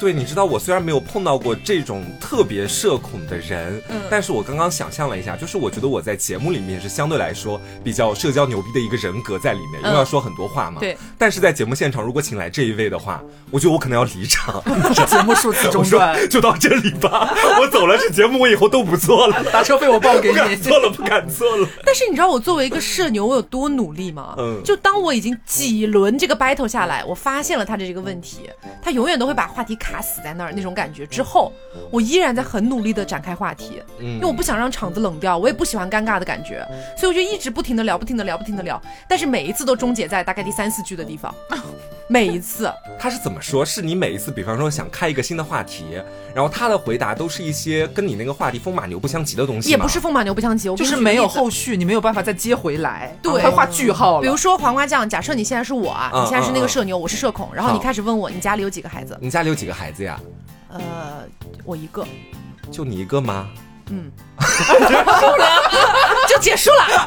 [0.05, 10.78] 对，你知道我虽然没有碰到过这种特别社恐的人，嗯，但是我刚刚想象了一下，就是我觉得我在节目里面是相对来说比较社交牛逼的一个人格在里面，因为要说很多话嘛。
[10.78, 10.94] 对。
[11.16, 14.62] 但是在节目现场，如果请来这一位的话，我觉得我可能要离场。
[15.09, 17.34] 节目数字 中断，就到这里吧。
[17.59, 19.42] 我走了，这节目我以后都不做了。
[19.50, 20.57] 打车费我报给你。
[20.57, 21.66] 做了，不敢做了。
[21.82, 24.34] 但是你知道我作为一个社牛，我有多努力吗？
[24.36, 24.61] 嗯。
[24.62, 28.50] 就当我已经几轮这个 battle 下来，我发现了他的这个问题，
[28.82, 30.53] 他永远都会把话题卡死在那儿。
[30.53, 30.64] 那。
[30.64, 31.53] 种感觉之后，
[31.90, 36.66] 我依然在很努力的展开话题，因为我不想让场子冷掉，我也不喜欢尴尬的感觉，
[36.97, 41.34] 所以我就一直不停的聊，不停的聊，不停的聊，但是每一次都终结在大概第三四句的地方，
[42.07, 43.64] 每一次 他是怎么说？
[43.64, 46.00] 是你每一次，比方说想开一个新的话题，
[46.34, 54.22] 然后他的回答都是一些跟你那个话题风马牛不相及的东西，也不是风马牛不相及，就是没有后续，你没有办法再接回来，对，他画句号了。
[54.22, 59.16] 比如说黄瓜酱，假设你现在是我，你现在是那个社牛，我是社恐，然后你开始问我，你家里有几个孩子？
[59.20, 60.20] 你家里有几个孩子呀？
[60.70, 60.80] 呃，
[61.64, 62.07] 我一个，
[62.70, 63.48] 就你一个吗？
[63.90, 64.11] 嗯，
[66.26, 67.07] 就结束了，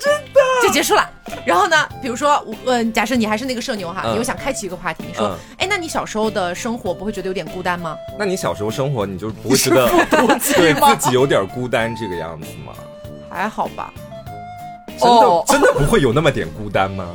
[0.00, 1.08] 真的就结束了。
[1.44, 7.96] 然后呢，比如说，嗯，假设你还是那个社牛哈，你又想开启一个话题，你说，哎，那你小时候的生活不会觉得有点孤单吗？
[8.18, 9.88] 那你小时候生活，你就不会觉得
[10.56, 12.72] 对自己有点孤单这个样子吗？
[13.30, 13.92] 还好吧。
[14.98, 17.06] 真的真的不会有那么点孤单吗？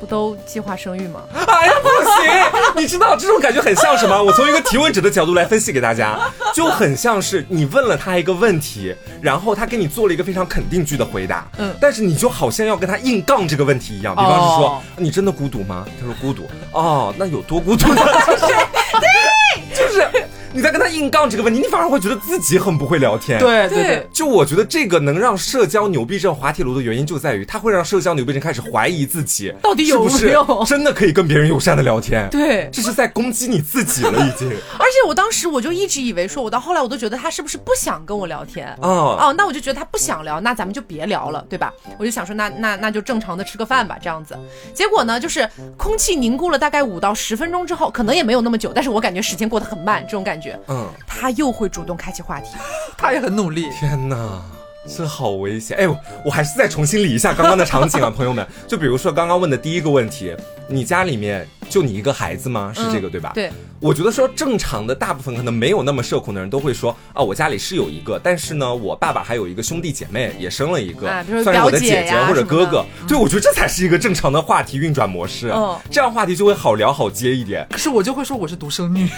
[0.00, 1.20] 不都计划生育吗？
[1.34, 2.82] 哎呀，不行！
[2.82, 4.20] 你知道这种感觉很像什么？
[4.22, 6.18] 我从一个提问者的角度来分析给大家，
[6.54, 14.16] 就很像是你问了他一个问题，然后他给你做了一个非常肯定句的回答，嗯，但是你就好像要跟他硬杠这个问题一样。
[14.16, 15.86] 比方是说，你真的孤独吗？
[16.00, 16.48] 他说孤独。
[16.72, 18.02] 哦，那有多孤独呢？
[18.98, 20.08] 对，就是。
[20.52, 23.38] 你在跟他硬杠这个问题，你反而会觉得自己很不会聊天。
[23.38, 32.28] 对对对，就我觉得这个能让社交牛逼症滑铁卢的原因就在于，它会让社交牛逼症开始怀疑自己到底有没有真的可以跟别人友善的聊天。
[32.30, 34.48] 对， 这是在攻击你自己了已经。
[34.76, 38.76] 而且我当时我就一直以为说，我到后来我都觉得他是不是不想跟我聊天？
[38.82, 41.72] 哦哦，那我就觉得他不想聊，那咱们就别聊了，对吧？
[41.96, 44.36] 我就想说，那那那就正常的吃个饭吧，这样子。
[44.74, 50.39] 结果呢，就是空气凝固了大概五到十分钟之后，可能也没有那么久，但是我感觉时间过得很慢，这种感觉。
[50.68, 50.88] 嗯。
[51.06, 52.56] 他又会主动开启话题，
[52.96, 53.68] 他也很努力。
[53.70, 54.42] 天哪，
[54.88, 55.76] 这好危险！
[55.76, 58.46] 哎呦，我还是再重新理一下刚刚的场景啊， 朋友们。
[58.66, 60.34] 就比如说刚刚问的第一个问题，
[60.68, 61.46] 你家里面。
[61.68, 62.72] 就你一个孩子吗？
[62.74, 63.30] 是这个对吧？
[63.32, 71.06] 对，我觉得说正常的大部分可能没有那么社恐的人都会说啊，我家里是有一个，但是呢，我爸爸还有一个兄弟姐妹也生了一个，
[71.44, 72.84] 算是我的姐姐或者哥哥。
[73.06, 75.54] 对，我觉得这才是一个正常的话题运转模式，
[75.88, 77.64] 这样话题就会好聊好接一点。
[77.70, 79.08] 可是我就会说我是独生女，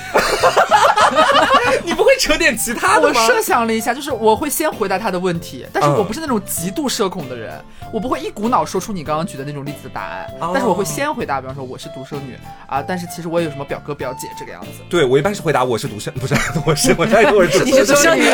[1.87, 3.19] 你不会扯点其他的吗？
[3.19, 7.59] 我设想了一下，就是我会先回答他的问题，但是我不是那种极度社恐的人，
[7.93, 13.23] 我不会一股脑说出你刚刚举的那种例子的答案，但是我会先回答，比方说我是独生女啊，但是其。
[13.23, 14.83] 实我有什么表哥表姐这个样子？
[14.91, 16.35] 对我一般是回答我是独生，不是
[16.67, 18.25] 我是我在我是独生女，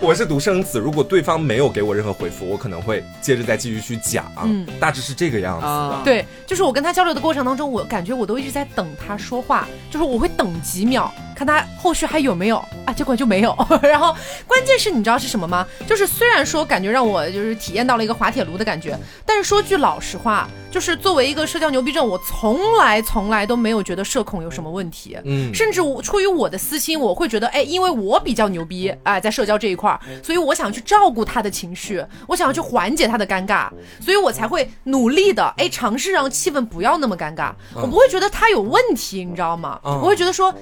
[0.00, 0.76] 我是独生子。
[0.76, 4.24] 如果对方没有给我任何回复，我可能会接着再继续去讲。
[4.42, 6.00] 嗯，大致是这个样子的。
[6.02, 11.14] 对，就是我跟他交流的过程当中，我感觉我都一直在等他说话，就是我会等几秒。
[11.38, 12.92] 看他后续还有没有啊？
[12.92, 13.56] 结果就没有。
[13.80, 14.12] 然后
[14.44, 15.64] 关键是你知道是什么吗？
[15.86, 25.16] 就是虽然说感觉让我就是体验到了一个滑铁卢的感觉，但是说句老实话，就是作为一个社交牛逼症，我从来从来都没有觉得社恐有什么问题。
[25.24, 33.68] 嗯，甚至我出于我的私心，我会觉得，哎，因为我比较牛逼啊，在社交这一块儿，所以我想去照顾他的情绪，我想要去缓解他的尴尬，
[34.00, 37.52] 所以我才会努力的哎尝试让气氛不要那么尴尬。
[37.74, 39.78] 我不会觉得他有问题，你知道吗？
[39.84, 40.52] 我会觉得说。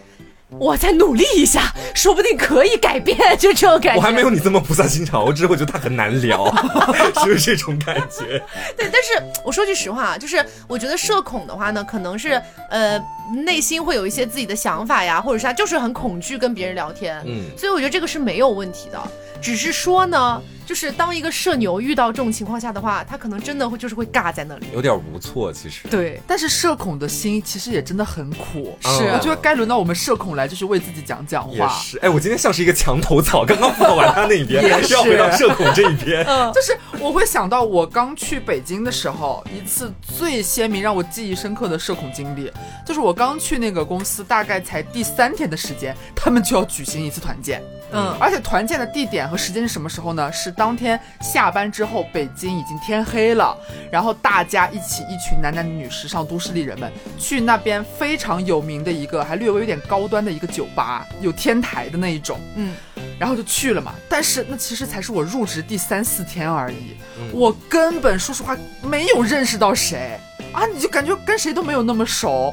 [0.50, 3.96] 我再努力一下，说不定可以改变， 就这种感觉。
[3.96, 6.52] 我还没有你这么菩萨心肠，我只是会觉得他很难聊，
[7.24, 8.40] 是这种感觉。
[8.76, 12.40] 对，但是我说句实话，就是我觉得社恐的话呢，可能是
[12.70, 12.98] 呃
[13.44, 19.00] 内心会有一些自己的想法呀，或者是他就是很恐惧跟别人聊天，嗯，所以我觉得这个是没有问题的，
[19.40, 20.42] 只是说呢。
[20.66, 25.52] 就是当一个社牛遇到这种情况下的话，他可能真的会就是会尬在那里，有点无措。
[25.52, 28.76] 其实对，但是社恐的心其实也真的很苦。
[28.80, 31.54] 是，我觉得该轮到我们社恐来，就是为自己讲讲话。
[31.54, 34.60] 也是，哎，我今天像是一个墙头草，刚刚辅完他那一边，
[34.90, 36.24] 要回到社恐这一边。
[36.24, 42.50] 嗯， 就是我会想到我刚去北京的时候，一次最鲜明让我记忆深刻的社恐经历，
[42.84, 47.62] 就是我刚去那个公司，大概才第三天的时间，他们就要举行一次团建。
[47.92, 50.30] 嗯，而且团建的地点和时间是什么时候呢？
[50.30, 53.56] 是当天下班之后，北京已经天黑了，
[53.90, 62.38] 然后大家一起一群男男女女时尚都市丽人们去那边非常有名的一个还略微有点高端的一个酒吧，有天台的那一种。
[62.56, 62.74] 嗯，
[63.18, 63.94] 然后就去了嘛。
[64.10, 66.96] 但是那其实才是我入职第三四天而已，
[67.32, 70.18] 我根本说实话没有认识到谁
[70.56, 72.52] 啊，你就感觉跟谁都没有那么熟。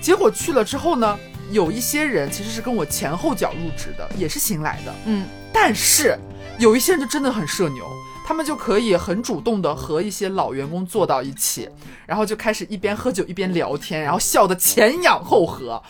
[0.00, 1.18] 结果去了之后呢？
[1.50, 6.16] 有一些人其实是跟我前后脚入职的，也是新来的，嗯，但是
[6.60, 7.84] 有一些人就真的很社牛，
[8.30, 11.68] 他们就可以很主动的和一些老员工坐到一起，
[12.06, 15.82] 然后就开始一边喝酒一边聊天，然后笑得前仰后合。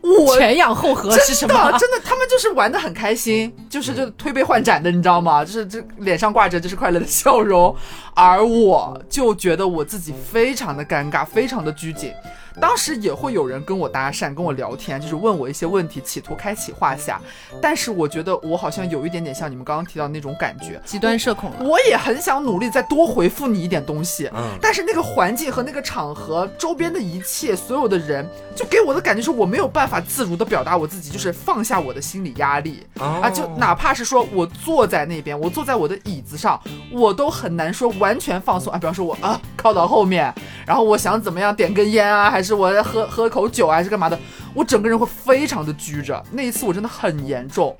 [0.00, 1.52] 我前仰后合是什么？
[1.76, 5.44] 真的，他们就是玩的很开心，就是就推杯换盏的，你知道吗？
[5.44, 7.74] 就是这脸上挂着就是快乐的笑容，
[8.14, 12.12] 而我就觉得我自己非常的尴尬，非常的拘谨。
[12.60, 17.16] 当时也会有人跟我搭讪，跟我聊天，就是问我一些问题，企图开启话匣。
[17.62, 21.52] 但是我觉得我好像有一点点像你们刚刚提到那种感觉，极端社恐。
[21.60, 36.60] 我也很想努力再多回复你一点东西，嗯，但是那个环境和那个场合，周边的一切，所有的人，就给我的感觉是我没有办法自如的表达我自己，就是放下我的心理压力啊，就哪怕是说我坐在那边，我坐在我的椅子上，
[36.92, 38.78] 我都很难说完全放松啊。
[38.78, 40.32] 比方说我啊靠到后面，
[40.66, 42.47] 然后我想怎么样点根烟啊，还是。
[42.48, 44.18] 是我在喝喝口酒还是干嘛的？
[44.54, 46.20] 我整个人会非常的拘着。
[46.32, 47.76] 那一次我真的很严重，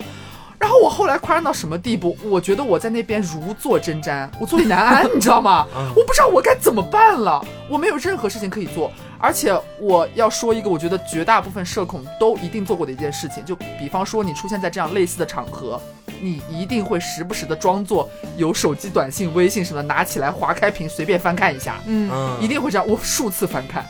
[0.59, 2.17] 然后我后来夸张到什么地步？
[2.25, 5.67] 我觉得我在那边如坐针毡，我坐立难安，你知道吗？
[5.97, 8.93] 我不知道我该怎么办了，我没有任何事情可以做。
[9.21, 15.81] 而且我要说一个，我觉得绝大部分社恐都一定做过的一件事情，就比方说你出现在这样类似的场合，
[16.21, 22.09] 你一定会时不时的装作有手机短信、微信什么，拿起来划开屏随便翻看一下，嗯，
[22.41, 22.87] 一定会这样。
[22.87, 23.85] 我数次翻看，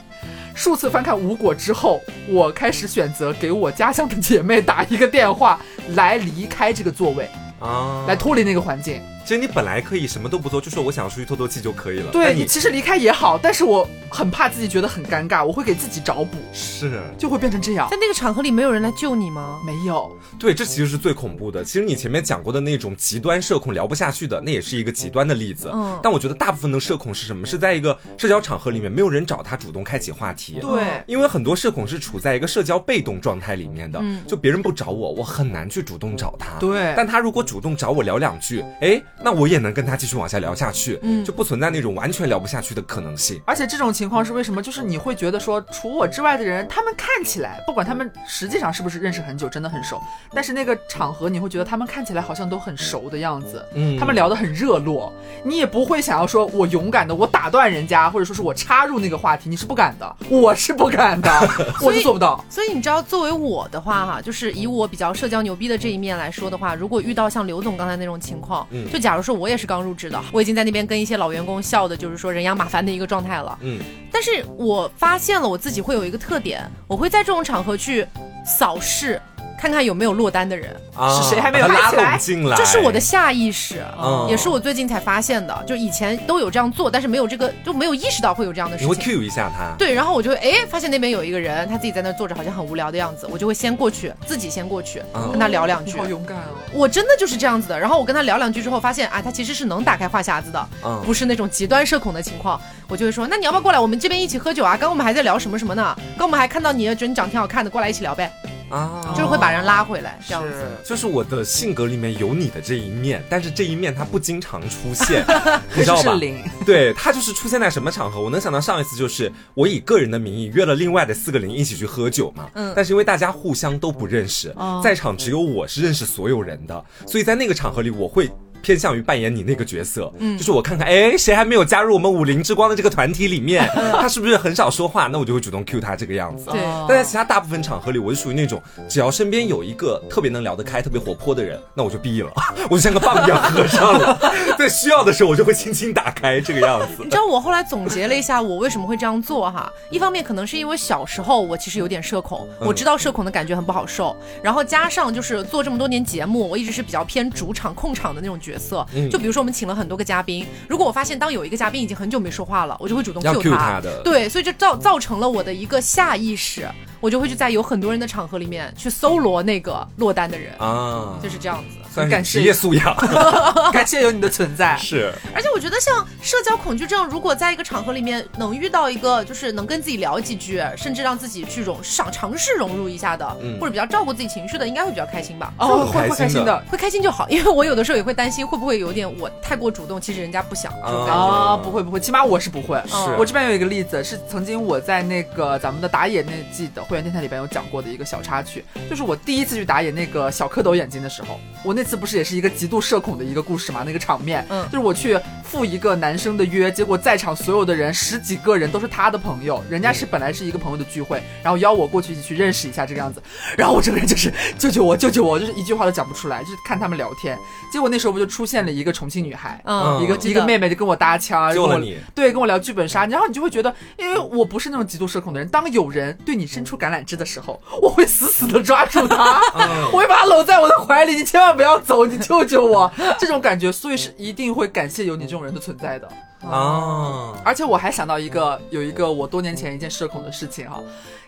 [0.54, 5.60] 数次翻看无果之后，我开始选择给我家乡的 姐妹打一个电话，
[5.94, 7.28] 来离开这个座位，
[7.60, 9.00] 啊，来脱离那个环境。
[9.28, 12.10] 其实你本来可以什么都不做，就说我想出去透透气就可以了。
[12.10, 17.86] 对你其实离开也好，但是我很怕自己觉得很尴尬，我会给自己找补，是就会变成这样。
[17.90, 19.60] 在那个场合里，没有人来救你吗？
[19.66, 20.10] 没有。
[20.38, 21.62] 对，这其实是最恐怖的。
[21.62, 25.70] 其实你前面讲过的那种极端社恐聊不下去的，那也是一个极端的例子。
[25.74, 26.00] 嗯。
[26.02, 27.46] 但我觉得大部分的社恐是什么？
[27.46, 30.58] 是在一个社交场合里面，没有人找他主动开启话题。
[30.58, 31.02] 对。
[31.06, 36.58] 因为很多社恐是处在一个社交被动状态里面的，就别人不找我，我很难去主动找他。
[36.58, 36.94] 对。
[36.96, 39.98] 但他如果主动找我聊两句，哎，那我也能跟他。
[39.98, 43.42] 继续往下聊下去，嗯，就不存在那种完全聊不下去的可能性。
[43.44, 44.62] 而且这种情况是为什么？
[44.62, 50.00] 就是你会觉得说，除我之外的人，他们看起来，不管他们实际上是不是认识很久，真的很熟，
[50.32, 55.12] 但是那个场合你会觉得他们看起来好像都很熟的样子，嗯，他们聊得很热络，
[55.42, 61.28] 你也不会想要说我勇敢的我打断人家，或者说是我插入那个话题，你是不敢的，我是不敢的，
[61.82, 62.44] 我就做不到。
[62.48, 73.58] 所以你知道，作为我的话哈，就是以我比较社交牛逼的这一面来说的话，如果遇到像刘总刚才那种情况，嗯，就假如说我也是刚入职的，我已经在那边跟一些老员工笑的，就是说人仰马翻的一个状态了。
[73.62, 73.78] 嗯，
[74.12, 78.06] 但是我发现了我自己会有一个特点，我会在这种场合去
[78.44, 79.20] 扫视。
[79.58, 80.74] 看看有没有落单的人，
[81.16, 82.56] 是谁还没有拉进来？
[82.56, 83.84] 这是我的下意识，
[84.28, 85.64] 也是我最近才发现的。
[85.66, 88.92] 就以前都有这样做，但是没有这个，就没有意识到会有这样的事情。
[88.92, 89.74] 你会 Q 一下他？
[89.76, 95.98] 对，然后我就哎，发现那边有一个人，他自己在那坐着，好像很无聊的样子，我就会先过去，自己先过去跟他聊两句。
[95.98, 96.54] 好勇敢哦！
[96.72, 97.78] 我真的就是这样子的。
[97.78, 100.68] 然后我跟他聊两句之后，发现啊，他其实是能打开话匣子的，
[101.04, 102.60] 不是那种极端社恐的情况。
[102.88, 103.78] 我就会说，那你要不要过来？
[103.78, 104.76] 我们这边一起喝酒啊？
[104.76, 105.94] 刚我们还在聊什么什么呢？
[106.16, 108.32] 刚我们还看到你，觉得你长得挺好看的，过来一起聊呗。
[108.70, 110.64] 啊，就是会把人拉回来，这样子。
[110.84, 115.24] 就是我的性格里面有你的这一面，但是这一面它不经常出现，
[115.74, 116.18] 你知道吧？
[116.66, 118.20] 对，它就是出现在什么场合？
[118.20, 122.48] 我能想到上一次就是我以个人的名义约了另外的四个零一起去喝酒嘛。
[122.54, 122.72] 嗯。
[122.74, 128.30] 但是因为大家互相都不认识，在场只有我是认识所有人的，所以在那个场合里我会。
[128.62, 133.68] 偏向于扮演你那个角色，嗯，就是我看看，哎，谁还没有加入我们武林之光的这个团体里面？
[134.00, 135.06] 他是不是很少说话？
[135.06, 136.46] 那我就会主动 cue 他这个样子。
[136.50, 142.30] 对，但在其他大部分场合里，我是属于那种，只要身边有一个特别能聊得开、特别活泼的人，那我就闭了，
[142.70, 144.18] 我就像个棒一样合上了。
[144.58, 147.02] 在需要的时候，我就会轻轻打开这个样子。
[147.04, 149.70] 你知道我后来总结了一下，我为什么会这样做哈？
[149.90, 159.28] 一方面可能是因为小时候我其实有点社恐，我知道社恐的感觉很不好受，然后加上就是做这么多年节目，我一直是比较偏主场控场的那种角色，就比。
[159.28, 166.66] 如说我们请了很多个嘉宾，如果我发现当有一个嘉宾已经很久没说话了，我就会主动 Q 他的，对，所以就造造成了我的一个下意识。
[167.00, 171.76] 我就会去在有很多人的场合里面去搜罗那个落单的人啊，就是这样子。
[172.06, 172.94] 感谢职业素养，
[173.72, 174.76] 感谢有你的存在。
[174.78, 183.26] 是，而且我觉得像社交恐惧症，如果在一个场合里面能遇到一个就是能跟自己聊几句，甚至让自己去融想尝试融入一下的，
[183.60, 185.52] 或者比较照顾自己情绪的，应该会比较开心吧？
[185.58, 187.28] 哦，会会开心的，会开心就好。
[187.28, 191.20] 因为我有的时候也会担心会不会有点我太过主动，其实人家不想这种感觉。
[191.22, 192.82] 啊，不会不会，起码我是不会。
[192.88, 197.64] 是我这边有一个例子，是曾经我在那个咱们的打野那季的会员电台里边有讲。
[197.68, 203.82] 过的一个小插曲，就是我第一次去打野那个小蝌蚪眼睛的时候，我那次不是也是一个极度社恐的一个故事嘛？
[203.84, 213.22] 那个场面，嗯，就是我去赴一个男生的约，结果在场所有的人十几个人都是他的朋友，人家是本来是一个朋友的聚会，然后邀我过去一起去认识一下这个样子，
[213.56, 217.38] 然后我整个人就是救救我，救救我，就是一句话都讲不出来，就是看他们聊天，
[217.70, 228.38] 结果那时候不就出现了一个重庆女孩，嗯，一个一个妹妹就跟我搭腔，救了你，对，跟我聊剧本杀，然后你就会觉得，因为我不是那种极度社恐的人，当有人对你伸出橄榄枝的时候，我会死死。
[228.38, 229.40] 死的抓住他，
[229.92, 232.88] 我会把他搂在我的怀里，你千万不要走，你救救我！
[233.18, 236.08] 这种感觉，所以是一定会感谢有你这种人的存在的
[236.48, 237.34] 啊！
[237.44, 240.80] 而且我还想到一个，有一个我多年前一件社恐的事情哈，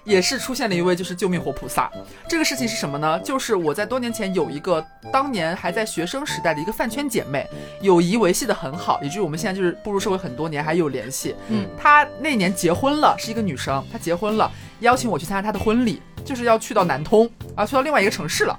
[0.05, 1.91] 也是出现了一位就是救命活菩萨。
[2.29, 3.19] 这个事情是什么呢？
[3.21, 7.45] 就是我在多年前有一个当年还在学生时代的一个饭圈姐妹，
[7.81, 11.35] 友谊维系的很好，以至于我们现在就是步入社会很多年还有联系。
[11.49, 16.01] 嗯，她那年结婚了，是一个女生，她结婚了，邀请我去参加她的婚礼。
[16.23, 18.57] 就是要去到南通啊，去到另外一个城市了。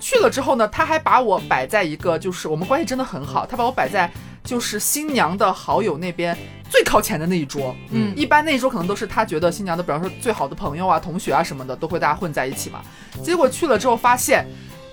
[0.00, 4.10] 去了之后呢，他还把我摆在一个，就是我们关系真的很好，他把我摆在
[4.42, 6.36] 就是新娘的好友那边
[6.68, 7.76] 最靠前的那一桌。
[7.90, 12.80] 嗯，一般那一桌可能都是他觉得新娘的，比方说最好的朋友啊、同学啊什么的，都会大家混在一起嘛。
[13.22, 14.46] 结果去了之后发现。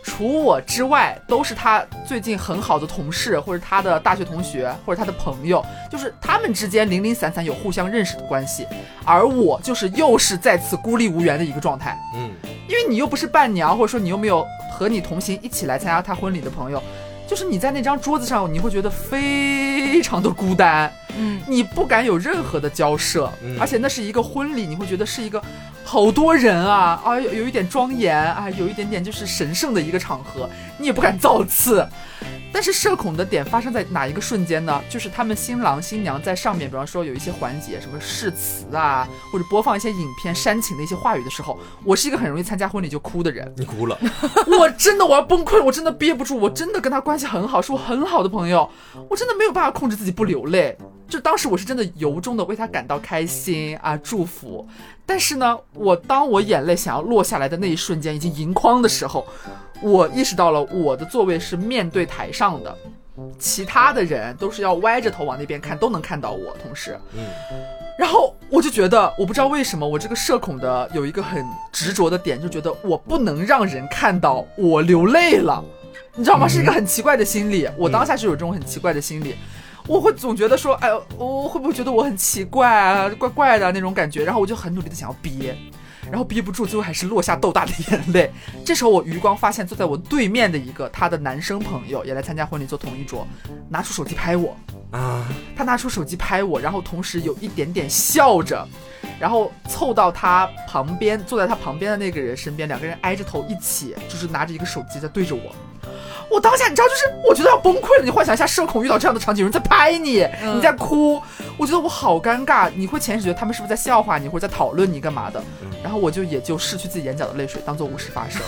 [0.07, 8.65] 除我之外，都是他最近很好的同事，或者他的大学同学，或者他的朋友，就是他们之间零零散散有互相认识的关系，
[9.03, 11.95] 而我就是又是再次孤立无援的一个状态。
[12.15, 12.31] 嗯，
[12.69, 16.81] 因为你又不是伴娘，或者说你又没有和你同行一起来参加他婚礼的朋友。
[17.27, 25.41] 就是你在那张桌子上，你会觉得非常的孤单，嗯，你不敢有任何的交涉，而且那是一个婚礼，你会觉得是一个
[25.83, 31.85] 好多人啊啊，有有一点庄严啊，有一点点就是神圣的一个场合，你也不敢造次。
[32.51, 34.81] 但是社恐的点发生在哪一个瞬间呢？
[34.89, 43.53] 就是他们新郎新娘在上面，比方说有一些环节，什么誓词啊，或者播放一些影片煽情的一些话语的时候，我是一个很容易参加婚礼就哭的人。
[43.57, 43.97] 你哭了？
[44.59, 48.67] 我真的我要崩溃了，我真的憋不住，我真的跟他关系很好，是我很好的朋友，
[49.09, 50.75] 我真的没有办法控制自己不流泪。
[51.07, 54.67] 就当时我是真的由衷的为他感到开心啊，祝福。
[55.05, 59.25] 但是呢，我当我眼泪想要落下来的那一瞬间，已经盈眶的时候，
[59.81, 62.77] 我意识到了我的座位是面对台上的，
[63.37, 66.55] 其他的人都是要歪着头往那边看，都能看到我。
[66.61, 67.23] 同时，嗯，
[67.97, 75.63] 然后我就觉得，我不知道为什么，我这个社恐的有一个很执着的点，就觉得我不能让人看到我流泪了，
[76.15, 76.47] 你知道吗？
[76.47, 77.67] 是一个很奇怪的心理。
[77.77, 79.35] 我当下就有这种很奇怪的心理。
[79.87, 84.25] 我会总觉得说，哎，我会不会觉得我很奇怪啊，怪怪的那种感觉？
[84.25, 85.57] 然后我就很努力的想要憋，
[86.09, 88.31] 然后憋不住，最后还是落下豆大的眼泪。
[88.65, 93.27] 这时候我余光发现坐在我对面的一个他的男生朋友也来参加婚礼，坐同一桌，
[93.69, 94.55] 拿出手机拍我
[94.91, 98.67] 啊，他拿出手机拍我，然后同时有一点点笑着，
[99.19, 105.53] 然后凑到他旁边，坐在他旁边的那个人身边，两个人挨着头一起，就是拿着一个手机在对着我。
[106.29, 108.03] 我当下你知道，就是我觉得要崩溃了。
[108.03, 111.21] 你幻想一下，社恐遇到这样的场景，有人在拍你，你在哭，
[111.57, 112.69] 我觉得我好尴尬。
[112.75, 115.41] 你会潜意识觉得他们是不是在笑话你，或者在讨论你干嘛的？
[115.87, 118.41] 然后我就也就拭去自己眼角的泪水，当做无事发生。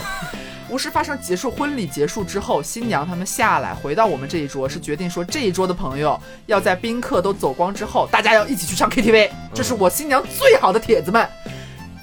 [0.69, 9.29] 无事发生结束，婚礼结束之后，新娘他们下来回到我们这一桌，是决定说这一桌的朋友要在宾客都走光之后，大家要一起去唱 KTV。
[9.53, 11.25] 这是我新娘最好的帖子们。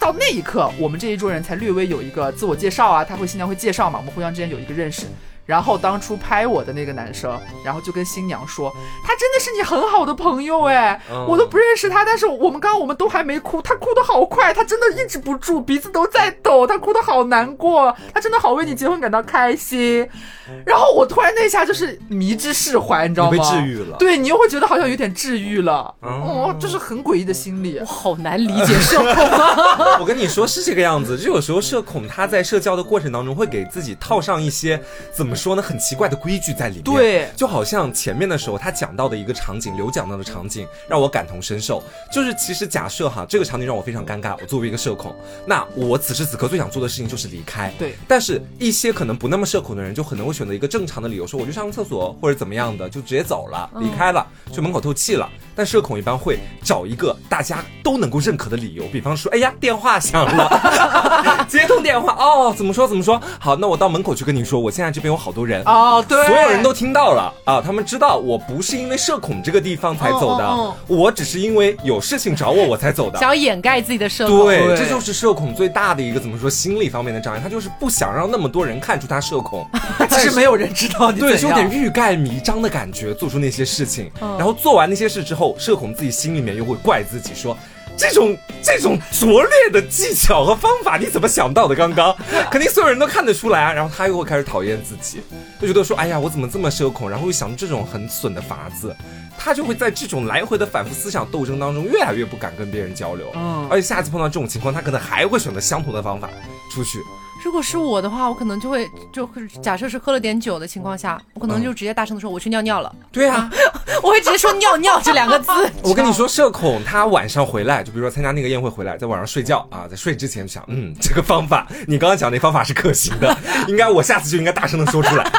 [0.00, 5.02] 到那一刻，我们这一桌人才略微有一个自我介绍啊，他会新娘会介绍嘛，我们互相之间有一个认识。
[5.46, 8.74] 然后当初拍我的那个男生，然后就跟新娘说，
[9.04, 20.06] 他真的是你很好的朋友哎，我都不认识他，但是我们刚刚我们都还没哭，他哭的好快，他真的抑制不住，鼻子都在抖，他哭的好难过，他真的好为你结婚感到开心。
[20.64, 23.36] 然后我突然那一下就是迷之释怀，你知道吗？
[23.36, 29.28] 被治愈了，对你又会觉得好像有点治愈了，哦，就是很诡异的心理，我好难理解社恐。
[30.00, 34.80] 我跟你说是这个样子，就有时候社恐他在社交的过程当中会给自己套上一些
[35.12, 35.35] 怎么。
[35.36, 41.82] 说呢，很奇怪的规矩在里面，对，就好像前面的时候他讲到的一个场景，刘讲到的场景让我感同身受。
[42.10, 45.14] 就是其实假设哈，这个场景让我非常尴尬，我作为一个社恐，
[45.44, 47.72] 那我此时此刻最想做的事情就是离开。
[47.78, 55.28] 对，但是一些可能不那么社恐的人，就可能会选择一个正常的理由，说我去上个厕所或者怎么样的，就直接走了，离开了，去门口透气了。
[55.54, 63.20] 但社恐一般会找一个大家都能够认可的理由，比方说，哎呀，电话响了， 接通电话，哦，怎么说怎么说？
[63.40, 65.62] 好，那我到门口去跟你说，我现在这边有好多人。
[65.64, 79.66] 哦，对，所有人都听到了啊，他们知道我不是因为社恐这个地方才走的，我只是因为有事情找我我才走的，想要掩盖自己的社恐，对，这就是社恐最大的一个怎么说心理方面的障碍，他就是不想让那么多人看出他社恐，
[80.10, 85.56] 其实没有人知道你，对，有点欲盖弥彰的感觉，做出那些事情，然后做完那些事之后。
[85.58, 87.56] 社恐自己心里面又会怪自己说，
[87.96, 91.74] 这种这种拙劣的技巧和方法你怎么想到的？
[91.74, 92.14] 刚刚
[92.50, 93.72] 肯定所有人都看得出来啊。
[93.72, 95.20] 然后他又会开始讨厌自己，
[95.60, 97.08] 就觉得说，哎呀，我怎么这么社恐？
[97.08, 98.94] 然后又想这种很损的法子，
[99.38, 103.30] 他就会在这种来回的反复思想斗争当中，越来越不敢跟别人交流。
[103.34, 106.28] 嗯，而且下次碰到这种情况，他可能还会选择相同的方法
[106.74, 106.98] 出去。
[107.46, 109.24] 如果是我的话，我可能就会就
[109.62, 112.92] 假设是喝了点酒的情况下，我可能就直接大声的说我去尿尿了。
[113.12, 113.48] 对啊，
[114.02, 115.52] 我会直接说尿尿这两个字。
[115.84, 123.38] 我跟你说，社恐他晚上回来，就比如说参加那个宴会回来，在晚上睡觉啊，在睡之前想，嗯，这个方法你刚刚讲那方法是可行的，
[123.68, 125.30] 应该我下次就应该大声的说出来。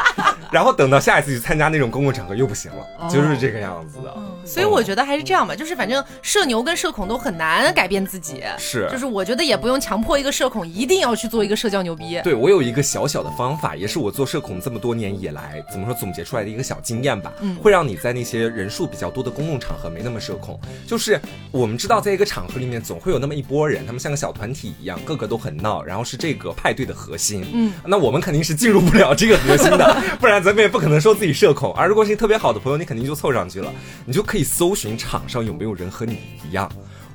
[0.50, 4.14] 然后等到下一次去参加那种公共场合又不行了，就是这个样子的。
[4.44, 8.42] 所以我觉得还是这样吧，就是反正社牛跟社恐都很难改变自己。
[8.58, 12.20] 是，就是我觉得也不用强迫一个社恐一定要去做一个社交牛逼。
[12.22, 17.32] 对我有一个小小的方法，也是我做社恐这么多年以来怎么说总结出来的一个小经验吧。
[17.40, 20.58] 嗯，会让你在那些人数比较多的公共场合没那么社恐。
[20.86, 21.20] 就是
[21.50, 27.44] 我们知道，在一个场合里面总会有那么一波人，他们像个小团体一样，个个都很闹，然后是这个派对的核心。
[27.52, 31.72] 嗯，那我们肯定是进入不了这个核心的，不 然咱们也不可能说自己社恐。
[31.74, 33.72] 而如果是特别好的朋友，你肯定就凑上去了，
[34.04, 34.98] 你就可以搜寻。
[34.98, 36.18] 场上有没有人和你
[36.48, 36.68] 一样？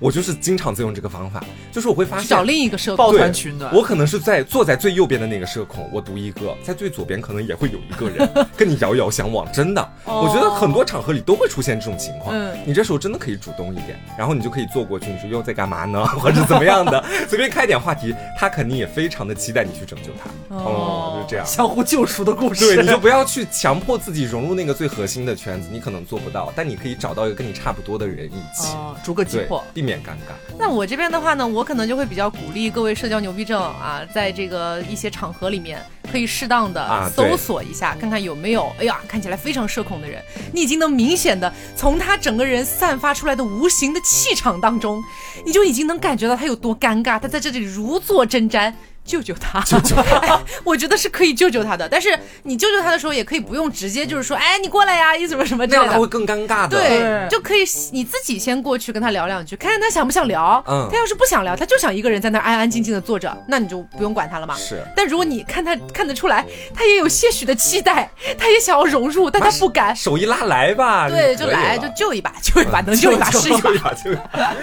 [0.03, 1.41] 我就是经常在用这个方法，
[1.71, 3.73] 就是我会发现找另一个社抱团取暖。
[3.73, 9.49] 我可能是在坐在最右边的那个社恐，我读一个，在最左边可能也会有一个人 跟你遥遥相望。
[9.53, 12.35] 真的，我觉得很多场合里都会出现这种情况。
[12.35, 20.55] 嗯，你这时候真的可以主动一点，然后你就可以坐过去，你说又在干嘛呢， 或者怎么样的，随便开点话题，他肯定也非常的期待你去拯救他。
[20.57, 22.75] 哦，就这样，相互救赎的故事。
[22.75, 30.33] 对，你就不要去强迫自己融入那个最核心的圈子，你可能做不到，但你可以找到一个跟你差不多的人一起，逐个击破，避免尴尬。
[30.57, 35.81] 那我这边的话呢，我可能就会比较鼓励各位社交牛逼症啊，在这个一些场合里面，
[36.11, 40.21] 可以适当的搜索一下，看看有没有，哎呀，看起来非常社恐的人，
[40.53, 45.03] 你已经能明显的从他整个人散发出来的无形的气场当中，
[45.45, 48.73] 你就已经能感觉到他有多尴尬，他在这里如坐针毡。
[49.05, 49.61] 救救他！
[49.65, 50.41] 救救他！
[50.63, 56.79] 我觉得是可以救救他的，但是你救救他的时候，也可以不用直接就是说，哎，你过来呀，你怎么什么这样他会更尴尬的。
[56.79, 60.63] 对，就可以你自己先过去跟他聊两句，看看他想不想聊。
[60.67, 64.55] 嗯，他要是不想聊，他就想一个人在那安安静静的坐着，那你就不用管他了嘛。
[64.55, 64.81] 是。
[64.95, 69.95] 但如果你看他看得出来，他也有些许的期待，他也想要融入，但他不敢。
[69.95, 71.09] 手一拉来吧。
[71.09, 73.93] 对，就来就 救一把，救一把能救一把是一把。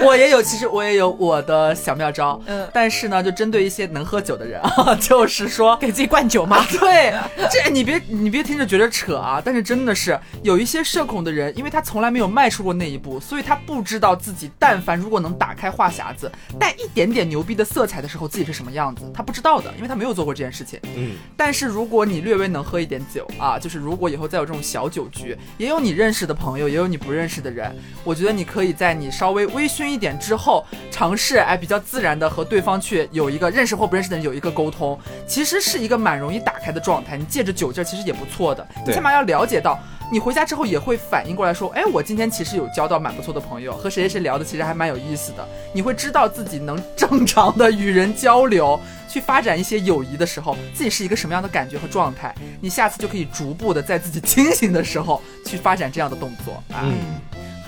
[0.00, 2.40] 我也有，其实我也有我的小妙招。
[2.46, 2.66] 嗯。
[2.72, 4.94] 但是呢，就针对一些能喝酒的人啊。
[5.00, 6.64] 就是说给自己灌酒吗？
[6.70, 7.12] 对，
[7.50, 20.78] 这你别你别听着觉得扯啊，但是真的是有一些社恐的人，因为他从来没有迈出过那一步，所以他不知道自己但凡如果能打开话匣子，带一点点牛逼的色彩的时候，自己是什么样子，他不知道的，因为他没有做过这件事情。
[20.96, 27.74] 嗯，但是如果你略微能喝一点酒啊，就是如果以后再有这种小酒局，也有你认识的朋友，也有你不认识的人，
[28.04, 34.98] 我觉得你可以在你稍微微醺一点之后，尝试哎比较自然的和对方去有一个认识或不认识的人有一个沟通。
[35.26, 38.66] 其实是一个蛮容易打开的状态，你借着酒劲儿其实也不错的。
[38.86, 39.78] 你起码要了解到，
[40.12, 45.48] 你回家之后也会反应过来说，哎，我今天其实有交到蛮不错的朋友，和谁谁谁聊的其实还蛮有意思的。
[45.72, 52.34] 你会知道自己能正常的与人交流，去发展一些友谊的时候，自己是一个什么样的感觉和状态。
[52.60, 56.84] 你下次就可以逐步的在自己清醒的时候去发展这样的动作啊。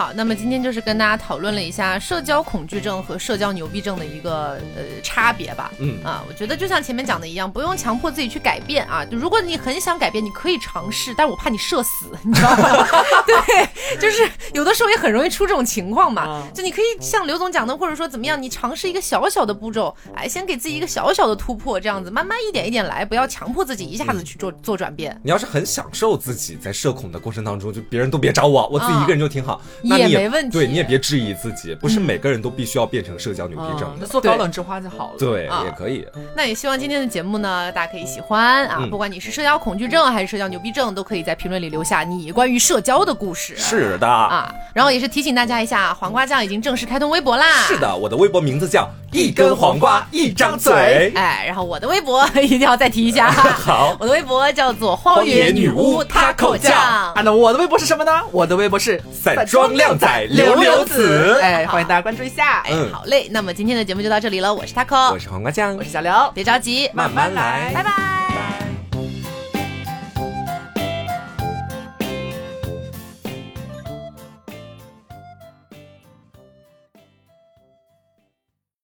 [0.02, 5.70] 好，那么今天就是跟大家讨论了一下社交恐惧症和社交牛逼症的一个呃差别吧。
[5.78, 9.04] 嗯啊，我觉得就像前面讲的一样，不用强迫自己去改变啊。
[9.04, 12.84] 就如果你很想改变，你可以尝试，但是我怕你社死，你知道吗？
[13.24, 13.68] 对，
[14.00, 16.42] 就是有的时候也很容易出这种情况嘛。
[16.52, 25.16] 就你可以像刘总讲的，或者说怎么样，你尝试一个小小的步骤，哎，先给自己一个小小的突破，这样子慢慢一点一点来，不要强迫自己一下子去做做转变。
[25.22, 29.62] 你要是很享受自己在社恐的过程当中，就别人都别找我，我自己一个人就挺好。
[29.98, 35.18] 也没问题，对你也别质疑自己，不是每个人都必须要变成社交牛逼症，那做高冷之花就好了。
[35.18, 36.06] 对，也可以。
[36.36, 38.86] 那也希望今天的节目呢，大家可以喜欢啊！
[38.90, 43.56] 不管你是社交恐惧症还是社交牛逼症，都可以在评论里留下你关于社交的故事。
[43.56, 47.46] 是的啊，然后也是提醒大家一下，黄瓜酱已经正式开通微博啦。
[47.66, 51.12] 是的，我的微博名字叫一根黄瓜一张嘴。
[51.14, 53.30] 哎，然后我的微博 一定要再提一下。
[53.32, 56.72] 好，我的微博叫做荒野女巫 taco 酱。
[56.72, 58.12] 啊，那我的微博是什么呢？
[58.30, 60.26] 我的微博是散装靓仔。
[60.30, 62.60] 刘刘子，哎， 欢迎大家关注一下。
[62.60, 64.52] 哎，好嘞，那么今天的节目就到这里了。
[64.52, 68.21] 我是 taco，我是黄瓜酱，我是小刘，别着急，慢慢来，拜拜。